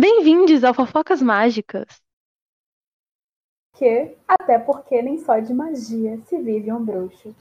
[0.00, 2.00] Bem-vindos ao Fofocas Mágicas.
[3.76, 7.36] Que, até porque nem só de magia se vive um bruxo.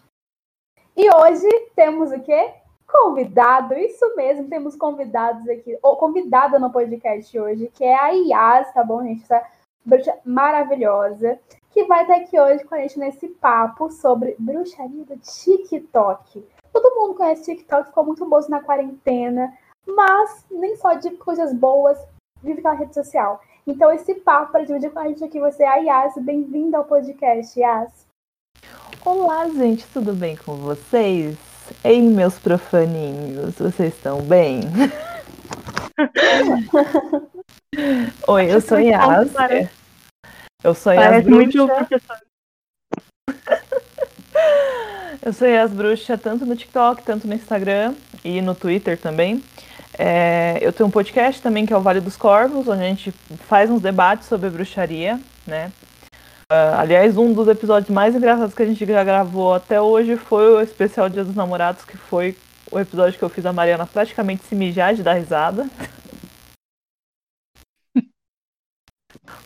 [0.93, 2.53] E hoje temos o quê?
[2.85, 8.73] Convidado, isso mesmo, temos convidados aqui, ou convidada no podcast hoje, que é a Yas,
[8.73, 9.23] tá bom, gente?
[9.23, 9.41] Essa
[9.85, 11.39] bruxa maravilhosa,
[11.69, 16.45] que vai estar aqui hoje com a gente nesse papo sobre bruxaria do TikTok.
[16.73, 19.57] Todo mundo conhece TikTok, ficou muito famoso na quarentena,
[19.87, 21.97] mas nem só de coisas boas
[22.41, 23.41] vive aquela rede social.
[23.67, 26.13] Então, esse papo para dividir com a gente aqui, você é a Yas.
[26.17, 28.07] Bem-vinda ao podcast, Yas.
[29.05, 31.37] Olá, gente, tudo bem com vocês?
[31.83, 34.61] Ei, meus profaninhos, vocês estão bem?
[38.27, 39.31] Oi, eu sou Yas.
[40.63, 41.59] Eu sou Yas Bruxa.
[45.21, 47.93] eu sou Yas Bruxa tanto no TikTok, tanto no Instagram
[48.23, 49.43] e no Twitter também.
[50.01, 53.11] É, eu tenho um podcast também que é o Vale dos Corvos, onde a gente
[53.49, 55.73] faz uns debates sobre bruxaria, né?
[56.49, 60.53] Uh, aliás, um dos episódios mais engraçados que a gente já gravou até hoje foi
[60.53, 62.37] o especial Dia dos Namorados, que foi
[62.71, 65.67] o episódio que eu fiz a Mariana praticamente se mijar de dar risada.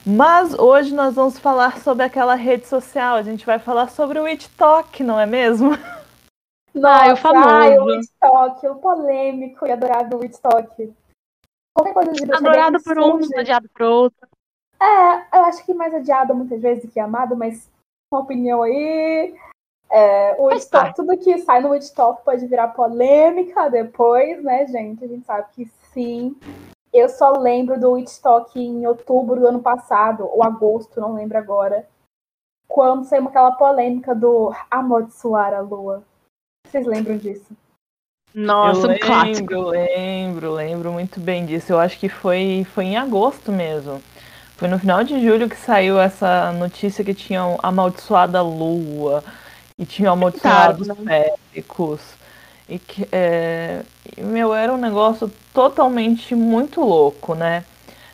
[0.05, 3.15] Mas hoje nós vamos falar sobre aquela rede social.
[3.15, 5.75] A gente vai falar sobre o TikTok, não é mesmo?
[6.73, 7.49] Nossa, ai, o famoso.
[7.49, 10.93] Ai, o Woodstock, o polêmico e adorado Woodstock.
[11.73, 14.27] Qualquer coisa de Adorado por um, odiado por outro.
[14.79, 17.71] É, eu acho que mais odiado muitas vezes do que amado, mas
[18.11, 19.35] uma opinião aí.
[19.89, 25.03] É, o Woodstock, tudo que sai no Woodstock pode virar polêmica depois, né, gente?
[25.03, 26.35] A gente sabe que sim.
[26.91, 31.87] Eu só lembro do Woodstock em outubro do ano passado, ou agosto, não lembro agora.
[32.67, 36.03] Quando saiu aquela polêmica do amaldiçoar a lua.
[36.73, 37.45] Vocês lembram disso?
[38.33, 39.53] Nossa, eu um lembro, clássico.
[39.69, 41.71] Lembro, lembro muito bem disso.
[41.71, 44.01] Eu acho que foi, foi em agosto mesmo.
[44.57, 49.23] Foi no final de julho que saiu essa notícia que tinham amaldiçoado a lua
[49.77, 52.01] e tinham amaldiçoado os médicos.
[52.67, 53.83] E que, é,
[54.17, 57.63] meu, era um negócio totalmente muito louco, né?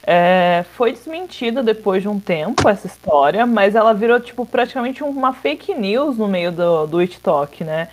[0.04, 5.32] É, foi desmentida depois de um tempo essa história, mas ela virou tipo praticamente uma
[5.32, 7.88] fake news no meio do, do TikTok, né?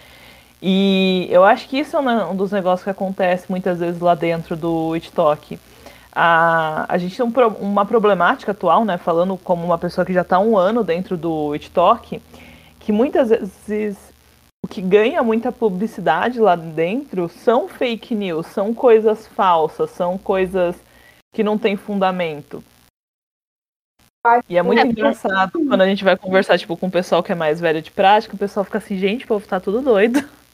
[0.60, 4.56] E eu acho que isso é um dos negócios que acontece muitas vezes lá dentro
[4.56, 5.58] do TikTok.
[6.12, 8.96] A, a gente tem um, uma problemática atual, né?
[8.96, 12.22] Falando como uma pessoa que já está um ano dentro do TikTok,
[12.80, 13.28] que muitas
[13.66, 13.98] vezes
[14.64, 20.74] o que ganha muita publicidade lá dentro são fake news, são coisas falsas, são coisas
[21.34, 22.64] que não têm fundamento.
[24.48, 27.30] E é muito é, engraçado quando a gente vai conversar tipo, com o pessoal que
[27.30, 30.26] é mais velho de prática, o pessoal fica assim, gente, o povo tá tudo doido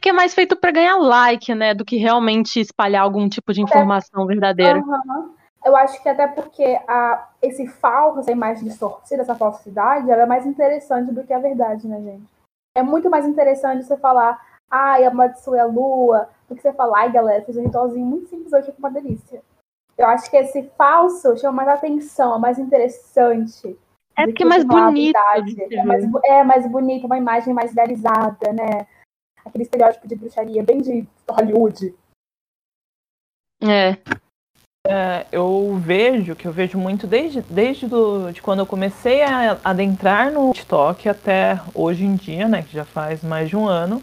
[0.00, 3.60] que é mais feito para ganhar like, né, do que realmente espalhar algum tipo de
[3.60, 4.78] informação verdadeira.
[4.78, 5.34] Uhum.
[5.64, 10.26] Eu acho que até porque a, esse falso, essa imagem distorcida, essa falsidade, ela é
[10.26, 12.28] mais interessante do que a verdade, né, gente?
[12.76, 17.12] É muito mais interessante você falar, ai, amaldiçoe a lua, do que você falar, ai,
[17.12, 19.42] galera, fiz um ritualzinho muito simples hoje com uma delícia.
[19.96, 23.76] Eu acho que esse falso chama mais atenção, é mais interessante.
[24.18, 25.16] É porque é mais bonito.
[25.70, 28.86] É mais, é mais bonito, uma imagem mais idealizada, né?
[29.48, 31.94] aquele estereótipo de bruxaria bem de Hollywood.
[33.62, 33.96] É.
[34.86, 35.26] é.
[35.32, 40.30] eu vejo, que eu vejo muito desde, desde do, de quando eu comecei a adentrar
[40.30, 44.02] no TikTok até hoje em dia, né, que já faz mais de um ano,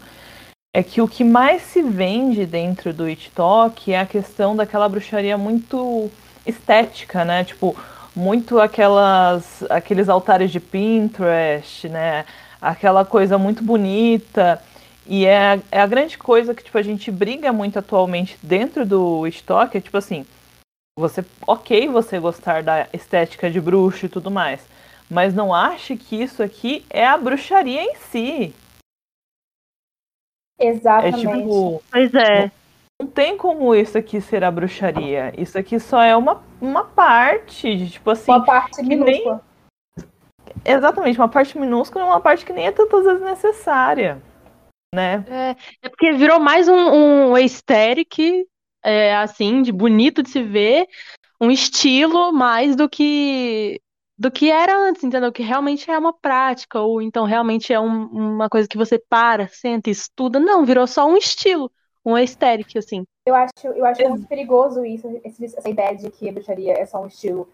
[0.74, 5.38] é que o que mais se vende dentro do TikTok é a questão daquela bruxaria
[5.38, 6.10] muito
[6.44, 7.74] estética, né, tipo,
[8.16, 12.24] muito aquelas, aqueles altares de Pinterest, né,
[12.60, 14.62] aquela coisa muito bonita,
[15.06, 19.26] e é, é a grande coisa que tipo, a gente briga muito atualmente dentro do
[19.26, 20.24] estoque, é tipo assim,
[20.98, 24.66] você, ok você gostar da estética de bruxo e tudo mais,
[25.10, 28.54] mas não ache que isso aqui é a bruxaria em si.
[30.58, 31.26] Exatamente.
[31.26, 32.50] É tipo, pois é.
[33.00, 35.32] Não tem como isso aqui ser a bruxaria.
[35.36, 38.30] Isso aqui só é uma, uma parte de, tipo assim.
[38.30, 39.42] Uma parte minúscula.
[39.96, 40.06] Nem...
[40.64, 44.20] Exatamente, uma parte minúscula e uma parte que nem é tantas vezes necessária
[44.96, 45.24] né?
[45.28, 48.46] É, é porque virou mais um, um aesthetic,
[48.82, 50.86] é, assim, de bonito de se ver,
[51.40, 53.80] um estilo mais do que
[54.18, 55.30] do que era antes, entendeu?
[55.30, 59.46] Que realmente é uma prática, ou então realmente é um, uma coisa que você para,
[59.48, 60.40] senta, estuda.
[60.40, 61.70] Não, virou só um estilo,
[62.06, 63.04] um aesthetic, assim.
[63.26, 64.08] Eu acho, eu acho é.
[64.08, 67.48] muito perigoso isso, essa ideia de que a bruxaria é só um estilo.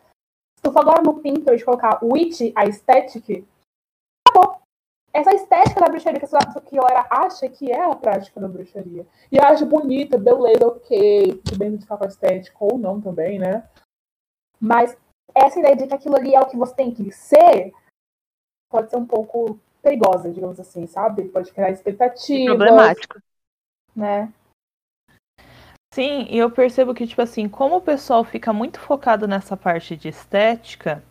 [0.59, 3.47] Se tu for agora no Pinterest colocar witch aesthetic,
[4.29, 4.61] acabou.
[5.13, 9.07] essa estética da bruxaria que a Kiora acha que é a prática da bruxaria.
[9.31, 13.67] E acha bonita, beleza, ok, tudo bem ficar com a estética ou não também, né?
[14.61, 14.97] Mas
[15.35, 17.73] essa ideia de que aquilo ali é o que você tem que ser
[18.71, 21.29] pode ser um pouco perigosa, digamos assim, sabe?
[21.29, 22.57] Pode criar expectativas.
[22.57, 23.21] Problemático.
[23.95, 24.33] Né?
[25.93, 29.95] Sim, e eu percebo que, tipo assim, como o pessoal fica muito focado nessa parte
[29.95, 31.03] de estética,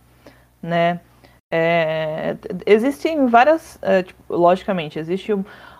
[0.62, 1.00] né?
[1.52, 2.36] É,
[2.66, 5.34] existem várias, é, tipo, logicamente, existe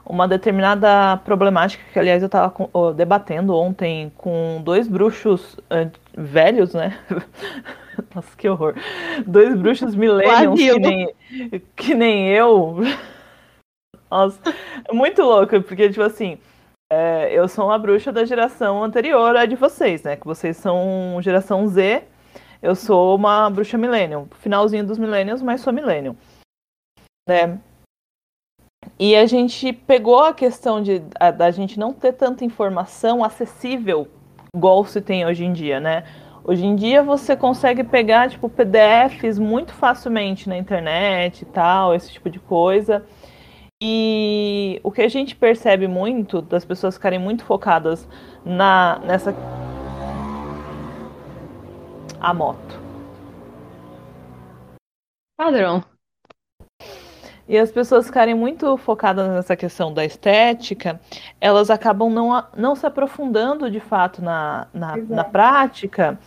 [0.06, 2.54] uma determinada problemática que, aliás, eu estava
[2.96, 7.00] debatendo ontem com dois bruxos uh, velhos, né?
[8.14, 8.76] Nossa, que horror.
[9.26, 11.16] Dois bruxos millennials que nem,
[11.76, 12.78] que nem eu.
[14.12, 14.40] Nossa,
[14.92, 16.38] muito louco, porque, tipo assim,
[16.92, 20.18] é, eu sou uma bruxa da geração anterior à de vocês, né?
[20.18, 22.04] Que vocês são geração Z.
[22.62, 24.28] Eu sou uma bruxa millennial.
[24.42, 26.18] Finalzinho dos millennials, mas sou millennial.
[27.30, 27.58] Né?
[29.00, 34.06] E a gente pegou a questão de a, da gente não ter tanta informação acessível
[34.54, 36.04] igual se tem hoje em dia, né?
[36.44, 42.12] Hoje em dia você consegue pegar tipo PDFs muito facilmente na internet e tal, esse
[42.12, 43.06] tipo de coisa.
[43.82, 48.08] E o que a gente percebe muito das pessoas ficarem muito focadas
[48.46, 49.34] na nessa
[52.20, 52.80] a moto.
[55.36, 55.84] Padrão.
[57.48, 61.02] E as pessoas ficarem muito focadas nessa questão da estética,
[61.42, 66.20] elas acabam não, não se aprofundando de fato na, na, na prática.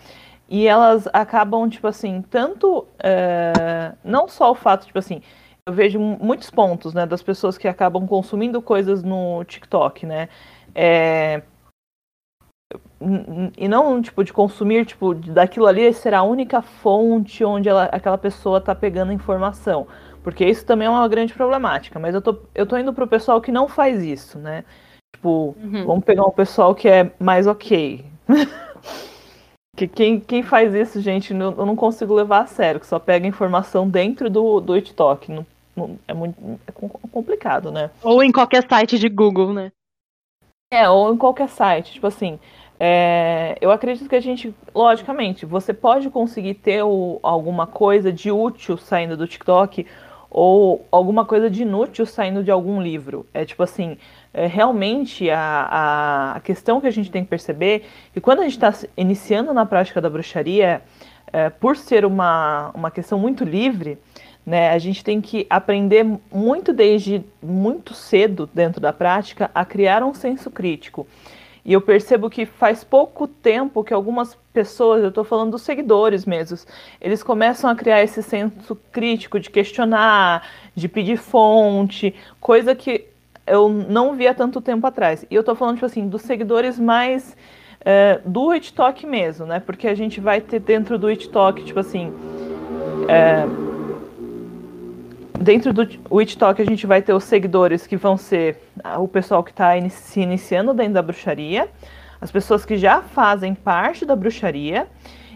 [0.49, 2.87] E elas acabam, tipo assim, tanto.
[3.03, 5.23] É, não só o fato, tipo assim,
[5.67, 10.29] eu vejo muitos pontos, né, das pessoas que acabam consumindo coisas no TikTok, né?
[10.75, 11.43] É...
[13.57, 18.19] E não, tipo, de consumir, tipo, daquilo ali ser a única fonte onde ela, aquela
[18.19, 19.87] pessoa tá pegando informação.
[20.23, 21.99] Porque isso também é uma grande problemática.
[21.99, 24.65] Mas eu tô, eu tô indo pro pessoal que não faz isso, né?
[25.15, 25.85] Tipo, uhum.
[25.87, 28.05] vamos pegar um pessoal que é mais ok.
[29.77, 33.27] que quem, quem faz isso, gente, eu não consigo levar a sério, que só pega
[33.27, 35.31] informação dentro do, do TikTok.
[35.31, 35.47] Não,
[36.07, 36.37] é muito
[36.67, 36.73] é
[37.11, 37.91] complicado, né?
[38.03, 39.73] Ou em qualquer site de Google, né?
[40.73, 41.93] É, ou em qualquer site.
[41.93, 42.39] Tipo assim,
[42.79, 48.31] é, eu acredito que a gente, logicamente, você pode conseguir ter o, alguma coisa de
[48.31, 49.87] útil saindo do TikTok
[50.35, 53.25] ou alguma coisa de inútil saindo de algum livro.
[53.33, 53.97] É tipo assim,
[54.33, 58.43] é, realmente a, a, questão que a gente tem que perceber é que quando a
[58.43, 60.83] gente está iniciando na prática da bruxaria,
[61.33, 63.97] é, por ser uma, uma questão muito livre,
[64.45, 64.71] né?
[64.71, 70.13] A gente tem que aprender muito desde muito cedo dentro da prática a criar um
[70.13, 71.07] senso crítico.
[71.65, 76.27] E eu percebo que faz pouco tempo que algumas pessoas, eu estou falando dos seguidores
[76.27, 76.67] mesmos,
[77.01, 83.07] eles começam a criar esse senso crítico de questionar, de pedir fonte, coisa que
[83.47, 85.25] eu não via tanto tempo atrás.
[85.31, 87.35] E eu estou falando, tipo assim, dos seguidores mais
[87.83, 89.59] é, do TikTok mesmo, né?
[89.59, 92.13] Porque a gente vai ter dentro do TikTok, tipo assim.
[93.09, 93.74] É,
[95.39, 99.43] dentro do WitchTalk a gente vai ter os seguidores que vão ser ah, o pessoal
[99.43, 101.69] que está se iniciando dentro da bruxaria,
[102.21, 104.87] as pessoas que já fazem parte da bruxaria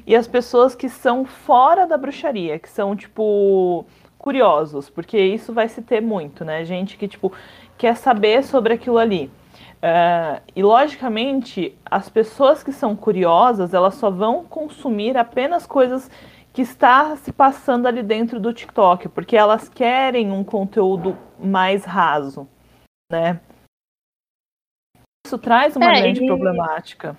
[0.06, 3.84] e as pessoas que são fora da bruxaria, que são tipo
[4.16, 6.64] curiosos, porque isso vai se ter muito, né?
[6.64, 7.32] Gente que tipo
[7.76, 9.30] quer saber sobre aquilo ali.
[9.78, 16.10] Uh, e logicamente, as pessoas que são curiosas, elas só vão consumir apenas coisas
[16.58, 22.48] que está se passando ali dentro do TikTok, porque elas querem um conteúdo mais raso,
[23.08, 23.40] né?
[25.24, 26.26] Isso traz uma é, grande e...
[26.26, 27.16] problemática.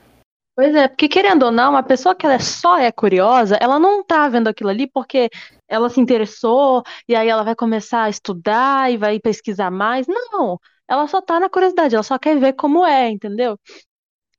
[0.58, 4.04] Pois é, porque querendo ou não, uma pessoa que ela só é curiosa, ela não
[4.04, 5.30] tá vendo aquilo ali porque
[5.70, 10.06] ela se interessou e aí ela vai começar a estudar e vai pesquisar mais.
[10.06, 13.58] Não, ela só tá na curiosidade, ela só quer ver como é, entendeu?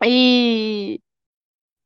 [0.05, 1.01] E,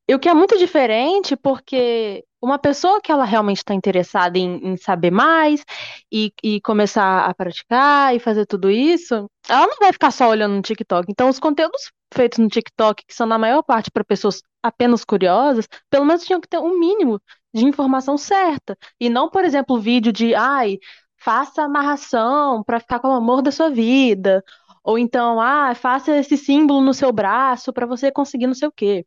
[0.08, 4.56] e o que é muito diferente, porque uma pessoa que ela realmente está interessada em,
[4.62, 5.64] em, saber mais
[6.12, 10.54] e, e, começar a praticar e fazer tudo isso, ela não vai ficar só olhando
[10.54, 11.10] no TikTok.
[11.10, 15.66] Então, os conteúdos feitos no TikTok, que são na maior parte para pessoas apenas curiosas,
[15.88, 17.20] pelo menos tinham que ter um mínimo
[17.54, 18.76] de informação certa.
[19.00, 20.78] E não, por exemplo, vídeo de, ai,
[21.18, 24.44] faça amarração para ficar com o amor da sua vida.
[24.82, 28.72] Ou então, ah, faça esse símbolo no seu braço para você conseguir não sei o
[28.72, 29.06] quê.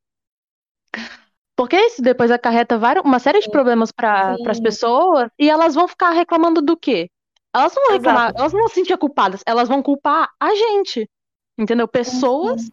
[1.56, 5.88] Porque isso depois acarreta várias, uma série de problemas para as pessoas e elas vão
[5.88, 7.10] ficar reclamando do quê?
[7.56, 8.40] Elas não vão reclamar, Exato.
[8.40, 11.10] elas não vão se sentir culpadas, elas vão culpar a gente.
[11.58, 11.88] Entendeu?
[11.88, 12.72] Pessoas Sim.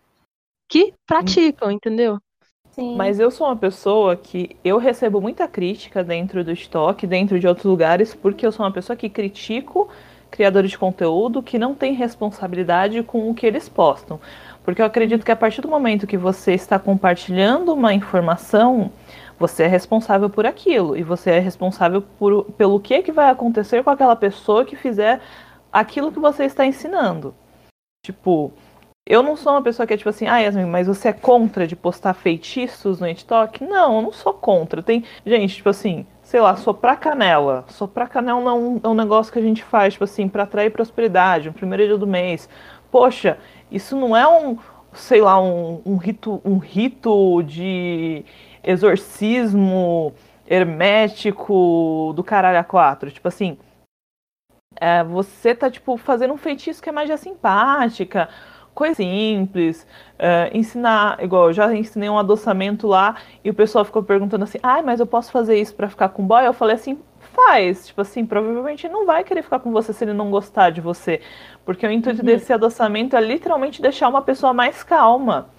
[0.68, 2.18] que praticam, entendeu?
[2.72, 2.96] Sim.
[2.96, 7.46] Mas eu sou uma pessoa que eu recebo muita crítica dentro do estoque, dentro de
[7.46, 9.88] outros lugares, porque eu sou uma pessoa que critico
[10.28, 14.20] criadores de conteúdo que não têm responsabilidade com o que eles postam.
[14.64, 18.90] Porque eu acredito que a partir do momento que você está compartilhando uma informação,
[19.38, 20.96] você é responsável por aquilo.
[20.96, 25.20] E você é responsável por, pelo que, que vai acontecer com aquela pessoa que fizer
[25.70, 27.34] aquilo que você está ensinando.
[28.04, 28.52] Tipo,
[29.06, 31.66] eu não sou uma pessoa que é tipo assim, ah, Yasmin, mas você é contra
[31.66, 33.62] de postar feitiços no TikTok?
[33.62, 34.82] Não, eu não sou contra.
[34.82, 37.66] Tem, gente, tipo assim, sei lá, soprar canela.
[37.68, 40.44] Soprar canela não é um, é um negócio que a gente faz, tipo assim, para
[40.44, 42.48] atrair prosperidade, no primeiro dia do mês.
[42.94, 43.38] Poxa,
[43.72, 44.56] isso não é um,
[44.92, 48.24] sei lá, um, um rito, um rito de
[48.62, 50.14] exorcismo
[50.46, 53.10] hermético do caralho a quatro.
[53.10, 53.58] Tipo assim,
[54.76, 58.28] é, você tá, tipo, fazendo um feitiço que é magia simpática
[58.74, 64.02] coisa simples, uh, ensinar, igual eu já ensinei um adoçamento lá e o pessoal ficou
[64.02, 66.44] perguntando assim, ai, mas eu posso fazer isso para ficar com boy?
[66.44, 66.98] Eu falei assim,
[67.34, 70.80] faz, tipo assim, provavelmente não vai querer ficar com você se ele não gostar de
[70.80, 71.20] você,
[71.64, 72.26] porque o intuito uhum.
[72.26, 75.50] desse adoçamento é literalmente deixar uma pessoa mais calma.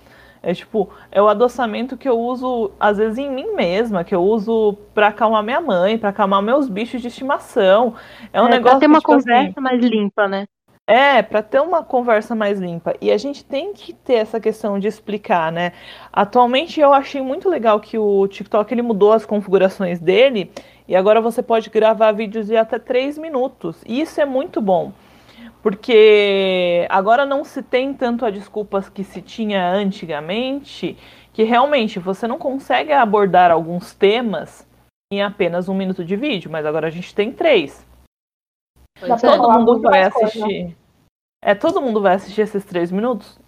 [0.41, 4.21] É tipo, é o adoçamento que eu uso, às vezes, em mim mesma, que eu
[4.21, 7.95] uso pra acalmar minha mãe, pra acalmar meus bichos de estimação.
[8.31, 8.77] É um é, negócio.
[8.77, 10.45] Pra ter uma tipo, conversa assim, mais limpa, né?
[10.87, 12.93] É, para ter uma conversa mais limpa.
[13.01, 15.71] E a gente tem que ter essa questão de explicar, né?
[16.13, 20.51] Atualmente eu achei muito legal que o TikTok ele mudou as configurações dele
[20.87, 23.81] e agora você pode gravar vídeos de até 3 minutos.
[23.85, 24.91] E isso é muito bom.
[25.61, 30.95] Porque agora não se tem tanto a desculpa que se tinha antigamente,
[31.33, 34.67] que realmente você não consegue abordar alguns temas
[35.11, 37.85] em apenas um minuto de vídeo, mas agora a gente tem três.
[38.99, 39.57] Pois todo é.
[39.57, 40.39] mundo vai assistir.
[40.39, 40.75] Coisa.
[41.43, 43.39] É, todo mundo vai assistir esses três minutos?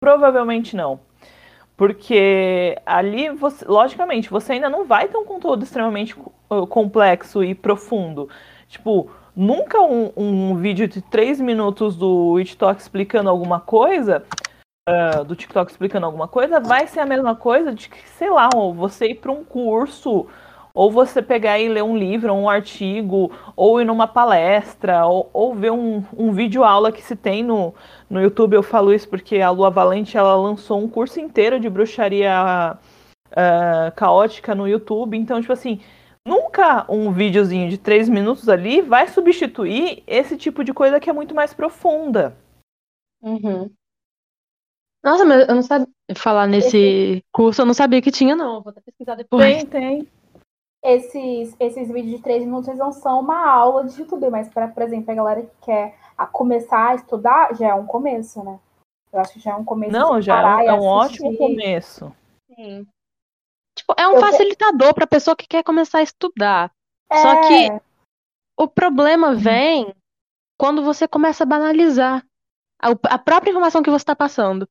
[0.00, 1.00] Provavelmente não.
[1.76, 6.16] Porque ali, você, logicamente, você ainda não vai ter um conteúdo extremamente
[6.68, 8.28] complexo e profundo.
[8.68, 14.24] Tipo, nunca um, um vídeo de três minutos do TikTok explicando alguma coisa,
[14.88, 18.48] uh, do TikTok explicando alguma coisa, vai ser a mesma coisa de que, sei lá,
[18.74, 20.26] você ir para um curso
[20.76, 25.54] ou você pegar e ler um livro, um artigo, ou ir numa palestra, ou, ou
[25.54, 27.74] ver um, um vídeo aula que se tem no,
[28.10, 28.52] no YouTube.
[28.52, 32.76] Eu falo isso porque a Lua Valente ela lançou um curso inteiro de bruxaria
[33.30, 35.16] uh, caótica no YouTube.
[35.16, 35.80] Então, tipo assim,
[36.26, 41.12] nunca um videozinho de três minutos ali vai substituir esse tipo de coisa que é
[41.12, 42.36] muito mais profunda.
[43.22, 43.70] Uhum.
[45.02, 48.60] Nossa, mas eu não sabia falar nesse curso, eu não sabia que tinha, não.
[48.60, 49.64] Vou até pesquisar depois.
[49.64, 50.08] Tem, tem
[50.86, 54.82] esses, esses vídeos de três minutos não são uma aula de YouTube, mas, para, por
[54.84, 58.58] exemplo, a galera que quer a começar a estudar, já é um começo, né?
[59.12, 59.92] Eu acho que já é um começo.
[59.92, 62.14] Não, já é, é um ótimo começo.
[62.54, 62.86] Sim.
[63.86, 66.72] Tipo, é um Eu facilitador para pessoa que quer começar a estudar.
[67.10, 67.22] É...
[67.22, 67.80] Só que
[68.58, 69.94] o problema vem
[70.58, 72.26] quando você começa a banalizar
[72.82, 74.68] a, a própria informação que você está passando.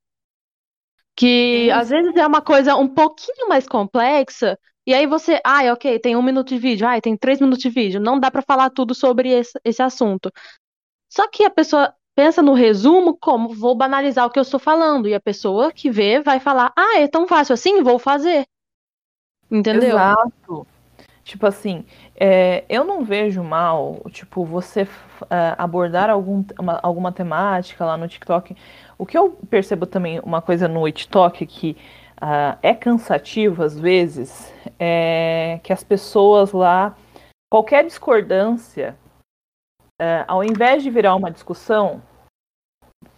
[1.16, 5.98] Que às vezes é uma coisa um pouquinho mais complexa, e aí você, ai, ok,
[6.00, 8.70] tem um minuto de vídeo, ai, tem três minutos de vídeo, não dá para falar
[8.70, 10.30] tudo sobre esse, esse assunto.
[11.10, 15.08] Só que a pessoa pensa no resumo como vou banalizar o que eu estou falando,
[15.08, 18.46] e a pessoa que vê vai falar, ah, é tão fácil assim, vou fazer.
[19.50, 19.90] Entendeu?
[19.90, 20.68] Exato.
[21.24, 21.84] Tipo assim,
[22.16, 24.88] é, eu não vejo mal, tipo, você
[25.28, 28.56] é, abordar algum, uma, alguma temática lá no TikTok.
[28.96, 31.76] O que eu percebo também, uma coisa no TikTok que
[32.22, 36.96] uh, é cansativo às vezes, é que as pessoas lá,
[37.52, 38.96] qualquer discordância,
[40.00, 42.02] uh, ao invés de virar uma discussão,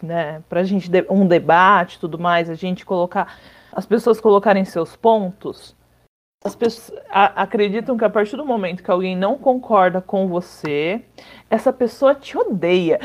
[0.01, 3.37] né, para a gente um debate, tudo mais, a gente colocar
[3.71, 5.75] as pessoas colocarem seus pontos,
[6.47, 11.01] as pessoas acreditam que a partir do momento que alguém não concorda com você,
[11.49, 12.99] essa pessoa te odeia.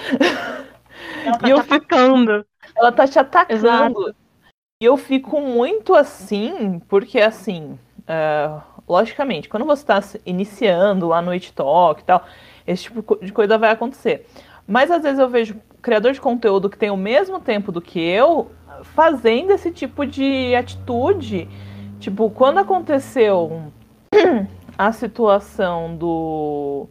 [1.25, 2.47] Ela tá te atacando.
[2.77, 3.55] Ela tá te atacando.
[3.55, 4.17] Exato.
[4.81, 11.33] E eu fico muito assim, porque assim, uh, logicamente, quando você está iniciando lá no
[11.39, 12.27] TikTok e tal,
[12.67, 14.27] esse tipo de coisa vai acontecer.
[14.67, 18.01] Mas às vezes eu vejo criador de conteúdo que tem o mesmo tempo do que
[18.01, 18.51] eu
[18.83, 21.49] fazendo esse tipo de atitude.
[22.03, 23.73] Tipo, quando aconteceu
[24.77, 26.89] a situação do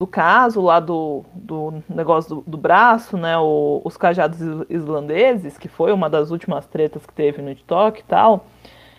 [0.00, 3.36] do caso lá do, do negócio do, do braço, né?
[3.36, 4.38] O, os cajados
[4.70, 8.46] islandeses, que foi uma das últimas tretas que teve no TikTok e tal.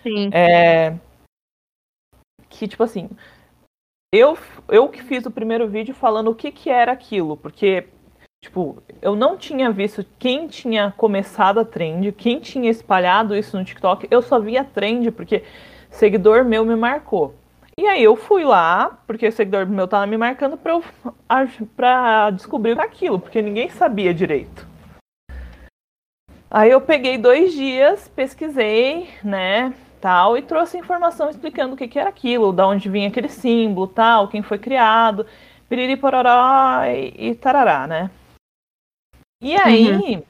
[0.03, 0.29] Sim.
[0.34, 0.98] É,
[2.50, 3.10] que, tipo assim,
[4.13, 4.38] eu,
[4.68, 7.88] eu que fiz o primeiro vídeo falando o que, que era aquilo, porque,
[8.50, 13.63] tipo, eu não tinha visto quem tinha começado a trend, quem tinha espalhado isso no
[13.63, 15.43] TikTok, eu só vi a trend porque
[15.89, 17.36] seguidor meu me marcou.
[17.77, 20.84] E aí eu fui lá, porque o seguidor meu tava me marcando pra, eu,
[21.75, 24.67] pra descobrir aquilo, porque ninguém sabia direito.
[26.51, 32.00] Aí eu peguei dois dias, pesquisei, né, tal, e trouxe informação explicando o que, que
[32.00, 35.25] era aquilo, da onde vinha aquele símbolo, tal, quem foi criado,
[35.69, 38.10] piriri pororó e, e tarará, né.
[39.41, 40.24] E aí, uhum.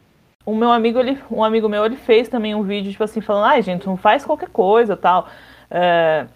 [0.45, 3.45] o meu amigo, ele, um amigo meu, ele fez também um vídeo, tipo assim, falando,
[3.45, 5.27] ai, gente, não faz qualquer coisa, tal,
[5.69, 6.27] é,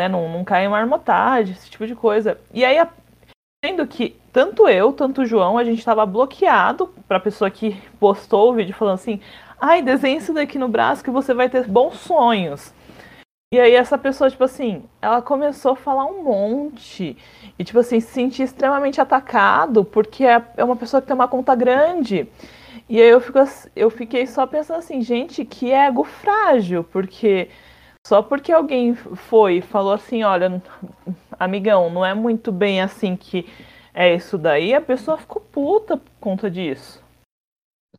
[0.00, 2.38] né, não, não cai em marmotagem, esse tipo de coisa.
[2.52, 2.78] E aí,
[3.64, 8.50] sendo que tanto eu, tanto o João, a gente estava bloqueado pra pessoa que postou
[8.50, 9.20] o vídeo falando assim,
[9.60, 12.72] ai, desenhe isso daqui no braço que você vai ter bons sonhos.
[13.54, 17.16] E aí essa pessoa, tipo assim, ela começou a falar um monte.
[17.56, 21.28] E, tipo assim, se sentir extremamente atacado, porque é, é uma pessoa que tem uma
[21.28, 22.28] conta grande.
[22.88, 23.38] E aí eu, fico,
[23.76, 27.48] eu fiquei só pensando assim, gente, que ego frágil, porque
[28.04, 30.60] só porque alguém foi e falou assim, olha,
[31.38, 33.48] amigão, não é muito bem assim que
[33.94, 37.03] é isso daí, a pessoa ficou puta por conta disso.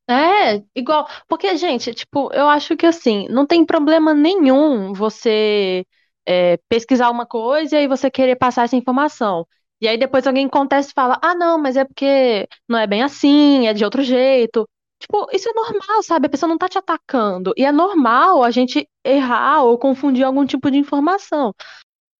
[0.08, 1.08] É, igual.
[1.28, 5.86] Porque, gente, tipo, eu acho que assim, não tem problema nenhum você
[6.26, 9.48] é, pesquisar uma coisa e aí você querer passar essa informação.
[9.82, 13.02] E aí depois alguém contesta e fala, ah, não, mas é porque não é bem
[13.04, 14.68] assim, é de outro jeito.
[15.00, 16.28] Tipo, isso é normal, sabe?
[16.28, 17.52] A pessoa não tá te atacando.
[17.58, 21.54] E é normal a gente errar ou confundir algum tipo de informação.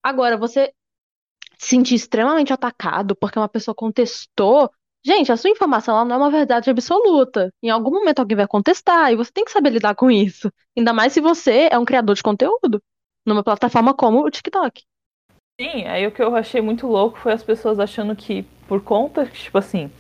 [0.04, 0.74] Agora, você
[1.58, 4.70] se sentir extremamente atacado porque uma pessoa contestou
[5.06, 7.54] Gente, a sua informação ela não é uma verdade absoluta.
[7.62, 10.52] Em algum momento alguém vai contestar e você tem que saber lidar com isso.
[10.76, 12.82] Ainda mais se você é um criador de conteúdo
[13.24, 14.84] numa plataforma como o TikTok.
[15.62, 19.28] Sim, aí o que eu achei muito louco foi as pessoas achando que por conta,
[19.28, 19.92] tipo assim,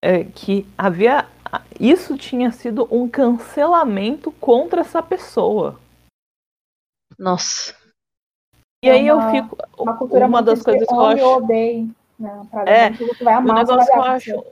[0.00, 1.28] é, que havia
[1.80, 5.80] isso tinha sido um cancelamento contra essa pessoa.
[7.18, 7.74] Nossa.
[8.84, 11.46] E é aí uma, eu fico uma, uma das coisas que eu acho
[12.18, 12.46] né?
[12.50, 14.44] Pra é, você vai amar, o negócio que eu acho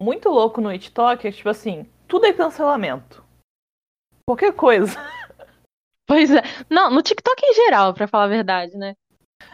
[0.00, 3.24] muito louco no TikTok é que, tipo assim, tudo é cancelamento.
[4.26, 4.96] Qualquer coisa.
[6.10, 6.40] Pois é.
[6.70, 8.94] Não, no TikTok em geral, pra falar a verdade, né?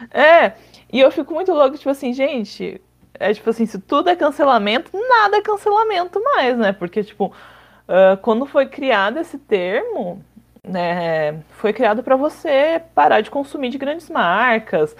[0.09, 0.53] É,
[0.89, 2.81] e eu fico muito louco, tipo assim, gente,
[3.15, 6.71] é tipo assim, se tudo é cancelamento, nada é cancelamento mais, né?
[6.71, 10.23] Porque, tipo, uh, quando foi criado esse termo,
[10.67, 14.95] né, foi criado para você parar de consumir de grandes marcas,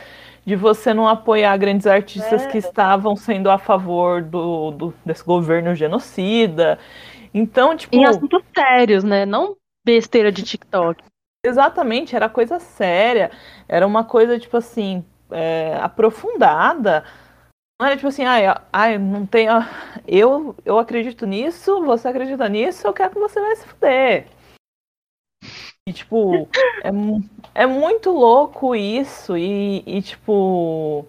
[0.45, 2.47] de você não apoiar grandes artistas é.
[2.47, 6.78] que estavam sendo a favor do, do, desse governo genocida.
[7.34, 7.95] Então, tipo.
[7.95, 9.25] Em assuntos sérios, né?
[9.25, 11.04] Não besteira de TikTok.
[11.45, 13.32] Exatamente, era coisa séria.
[13.67, 17.04] Era uma coisa, tipo assim, é, aprofundada.
[17.80, 19.47] Não era tipo assim, ai, ai não tem.
[20.08, 24.28] Eu, eu acredito nisso, você acredita nisso, eu quero que você vai se fuder.
[25.88, 26.48] E, tipo,
[26.84, 29.38] é, é muito louco isso.
[29.38, 31.06] E, e tipo,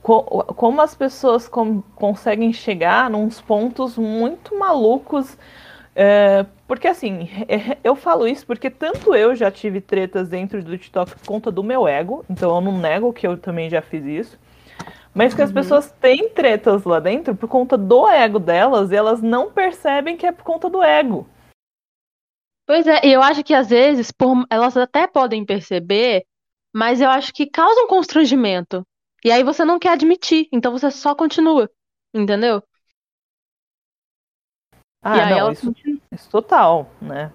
[0.00, 0.22] co
[0.54, 5.36] como as pessoas com conseguem chegar nos pontos muito malucos.
[5.94, 10.78] É, porque, assim, é, eu falo isso porque tanto eu já tive tretas dentro do
[10.78, 12.24] TikTok por conta do meu ego.
[12.30, 14.38] Então, eu não nego que eu também já fiz isso.
[15.14, 15.56] Mas que as uhum.
[15.56, 20.24] pessoas têm tretas lá dentro por conta do ego delas e elas não percebem que
[20.24, 21.26] é por conta do ego.
[22.66, 26.26] Pois é, e eu acho que às vezes por, elas até podem perceber,
[26.74, 28.84] mas eu acho que causa um constrangimento.
[29.24, 31.70] E aí você não quer admitir, então você só continua,
[32.12, 32.62] entendeu?
[35.02, 35.74] Ah, e aí não, isso,
[36.10, 37.32] isso total, né?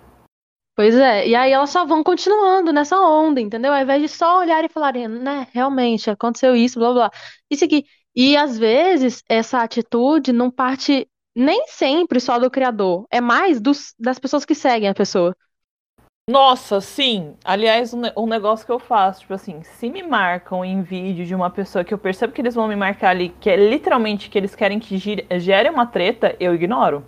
[0.76, 3.74] Pois é, e aí elas só vão continuando nessa onda, entendeu?
[3.74, 7.12] Ao invés de só olhar e falarem, né, realmente aconteceu isso, blá blá.
[7.50, 7.86] Isso aqui.
[8.16, 13.94] E às vezes essa atitude não parte nem sempre só do criador, é mais dos,
[13.98, 15.36] das pessoas que seguem a pessoa.
[16.30, 17.36] Nossa, sim.
[17.44, 21.36] Aliás, um, um, negócio que eu faço, tipo assim, se me marcam em vídeo de
[21.36, 24.38] uma pessoa que eu percebo que eles vão me marcar ali, que é literalmente que
[24.38, 27.06] eles querem que gire, gere uma treta, eu ignoro.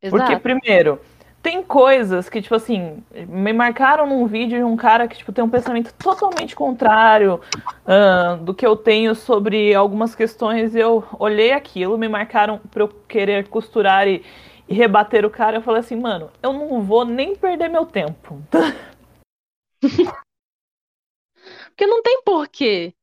[0.00, 0.24] Exato.
[0.24, 1.00] Porque, primeiro,
[1.44, 5.44] tem coisas que, tipo assim, me marcaram num vídeo de um cara que, tipo, tem
[5.44, 7.38] um pensamento totalmente contrário
[7.84, 10.74] uh, do que eu tenho sobre algumas questões.
[10.74, 14.24] Eu olhei aquilo, me marcaram pra eu querer costurar e,
[14.66, 15.58] e rebater o cara.
[15.58, 18.42] Eu falei assim, mano, eu não vou nem perder meu tempo.
[21.68, 22.94] porque não tem porquê,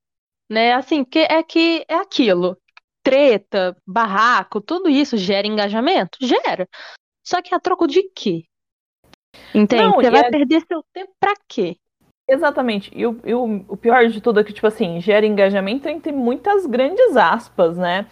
[0.49, 0.73] né?
[0.73, 2.58] Assim, porque é que é aquilo.
[3.04, 6.17] Treta, barraco, tudo isso gera engajamento?
[6.21, 6.67] Gera.
[7.23, 8.43] Só que a troco de quê?
[9.53, 9.84] Entende?
[9.84, 10.29] Não, Você vai é...
[10.29, 11.77] perder seu tempo pra quê?
[12.27, 12.91] Exatamente.
[12.95, 16.12] E, o, e o, o, pior de tudo é que, tipo assim, gera engajamento entre
[16.12, 18.05] muitas grandes aspas, né?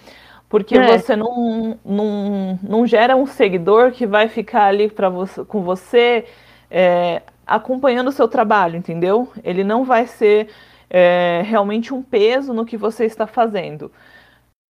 [0.50, 0.98] Porque é.
[0.98, 6.26] você não, não, não gera um seguidor que vai ficar ali pra você, com você
[6.70, 9.32] é, acompanhando o seu trabalho, entendeu?
[9.44, 10.50] Ele não vai ser
[10.90, 13.92] é, realmente um peso no que você está fazendo.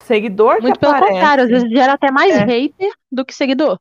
[0.04, 1.14] Seguidor Muito que pelo aparece.
[1.14, 2.44] contrário, às vezes gera até mais É.
[2.44, 3.80] hater do que seguidor.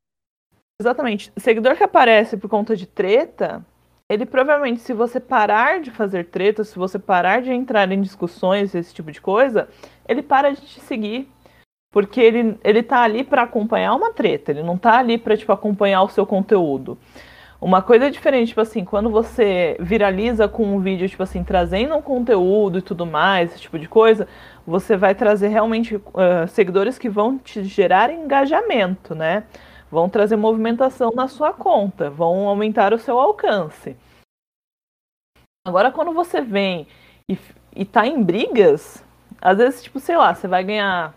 [0.80, 1.32] Exatamente.
[1.36, 3.66] Seguidor que aparece por conta de treta,
[4.08, 8.74] ele provavelmente, se você parar de fazer treta, se você parar de entrar em discussões,
[8.74, 9.68] esse tipo de coisa,
[10.06, 11.28] ele para de te seguir.
[11.90, 15.50] Porque ele, ele tá ali para acompanhar uma treta, ele não tá ali para tipo,
[15.52, 16.98] acompanhar o seu conteúdo.
[17.60, 22.02] Uma coisa diferente, tipo assim, quando você viraliza com um vídeo, tipo assim, trazendo um
[22.02, 24.28] conteúdo e tudo mais, esse tipo de coisa,
[24.66, 29.42] você vai trazer realmente uh, seguidores que vão te gerar engajamento, né?
[29.90, 33.96] Vão trazer movimentação na sua conta, vão aumentar o seu alcance.
[35.66, 36.86] Agora, quando você vem
[37.28, 37.38] e,
[37.74, 39.04] e tá em brigas,
[39.40, 41.14] às vezes, tipo, sei lá, você vai ganhar,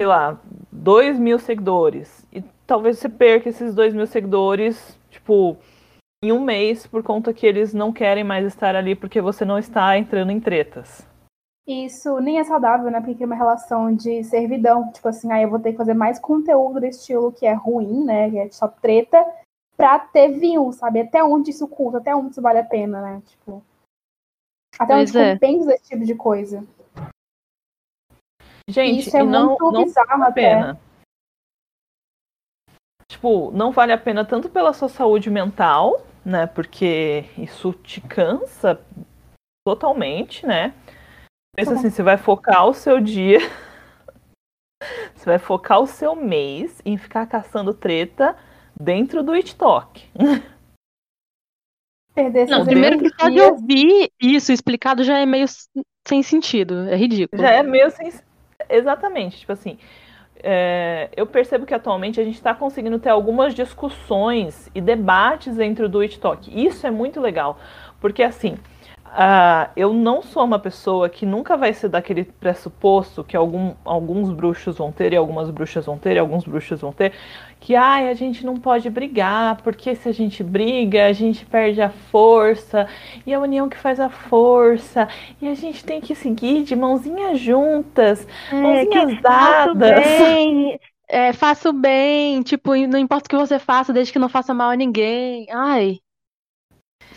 [0.00, 0.38] sei lá,
[0.70, 2.26] 2 mil seguidores.
[2.32, 5.56] E talvez você perca esses 2 mil seguidores, tipo,
[6.22, 9.58] em um mês, por conta que eles não querem mais estar ali porque você não
[9.58, 11.09] está entrando em tretas.
[11.70, 12.98] Isso nem é saudável, né?
[12.98, 14.90] Porque cria uma relação de servidão.
[14.90, 18.04] Tipo assim, aí eu vou ter que fazer mais conteúdo desse estilo que é ruim,
[18.04, 18.28] né?
[18.28, 19.24] Que é só treta,
[19.76, 21.00] pra ter view, sabe?
[21.02, 23.22] Até onde isso custa, até onde isso vale a pena, né?
[23.24, 23.64] Tipo.
[24.76, 25.32] Até Pois onde é.
[25.34, 26.66] compensa esse tipo de coisa.
[28.68, 30.42] Gente, isso é não, muito não bizarro vale a até.
[30.42, 30.80] pena.
[33.08, 36.48] Tipo, não vale a pena tanto pela sua saúde mental, né?
[36.48, 38.84] Porque isso te cansa
[39.64, 40.74] totalmente, né?
[41.56, 43.38] Pensa assim, você vai focar o seu dia,
[45.14, 48.36] você vai focar o seu mês em ficar caçando treta
[48.78, 50.08] dentro do TikTok.
[52.14, 55.46] Perder Não, primeiro que só de ouvir isso explicado já é meio
[56.06, 56.88] sem sentido.
[56.88, 57.40] É ridículo.
[57.40, 58.12] Já é meio sem.
[58.68, 59.78] Exatamente, tipo assim.
[60.42, 65.88] é, eu percebo que atualmente a gente está conseguindo ter algumas discussões e debates dentro
[65.88, 66.50] do TikTok.
[66.52, 67.58] Isso é muito legal,
[68.00, 68.56] porque assim,
[69.12, 74.30] ah, eu não sou uma pessoa que nunca vai ser daquele pressuposto que algum- alguns
[74.32, 77.12] bruxos vão ter e algumas bruxas vão ter e alguns bruxos vão ter,
[77.60, 81.82] que ai, a gente não pode brigar, porque se a gente briga, a gente perde
[81.82, 82.86] a força,
[83.26, 85.08] e a união que faz a força,
[85.40, 90.06] e a gente tem que seguir de mãozinhas juntas, É, mãozinhas dadas.
[91.08, 94.70] é, faço bem, tipo, não importa o que você faça, desde que não faça mal
[94.70, 95.46] a ninguém.
[95.50, 96.00] Ai.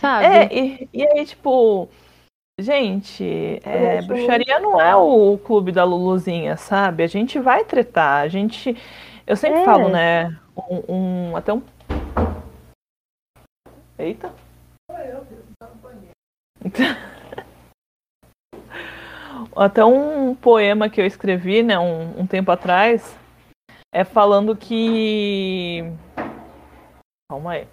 [0.04, 0.26] Sabe?
[0.26, 1.88] É, e, e aí, tipo,
[2.60, 3.24] gente,
[3.64, 7.04] é, bruxaria não é o clube da Luluzinha, sabe?
[7.04, 8.76] A gente vai tretar, a gente.
[9.26, 9.64] Eu sempre É.
[9.66, 10.38] falo, né?
[10.70, 10.94] Um,
[11.32, 11.62] um- até um.
[13.98, 14.34] Eita.
[19.56, 23.16] Até um poema que eu escrevi, né, um, um tempo atrás,
[23.94, 25.84] é falando que.
[27.30, 27.68] Calma aí.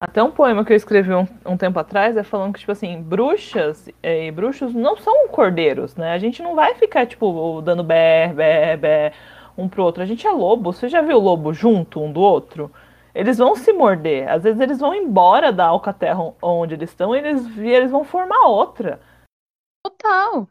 [0.00, 3.00] Até um poema que eu escrevi um, um tempo atrás é falando que, tipo assim,
[3.00, 6.12] bruxas eh, e bruxos não são cordeiros, né?
[6.12, 9.12] A gente não vai ficar, tipo, dando bé, bé, bé
[9.56, 10.02] um pro outro.
[10.02, 10.72] A gente é lobo.
[10.72, 12.70] Você já viu lobo junto um do outro?
[13.14, 14.28] Eles vão se morder.
[14.28, 18.04] Às vezes eles vão embora da alcaterra onde eles estão e eles, e eles vão
[18.04, 19.00] formar outra.
[19.84, 20.48] Total.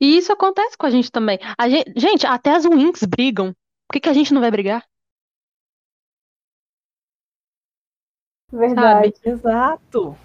[0.00, 1.38] E isso acontece com a gente também.
[1.58, 3.52] A gente, gente, até as Winx brigam.
[3.88, 4.84] Por que que a gente não vai brigar?
[8.50, 9.14] Verdade.
[9.24, 10.16] Exato.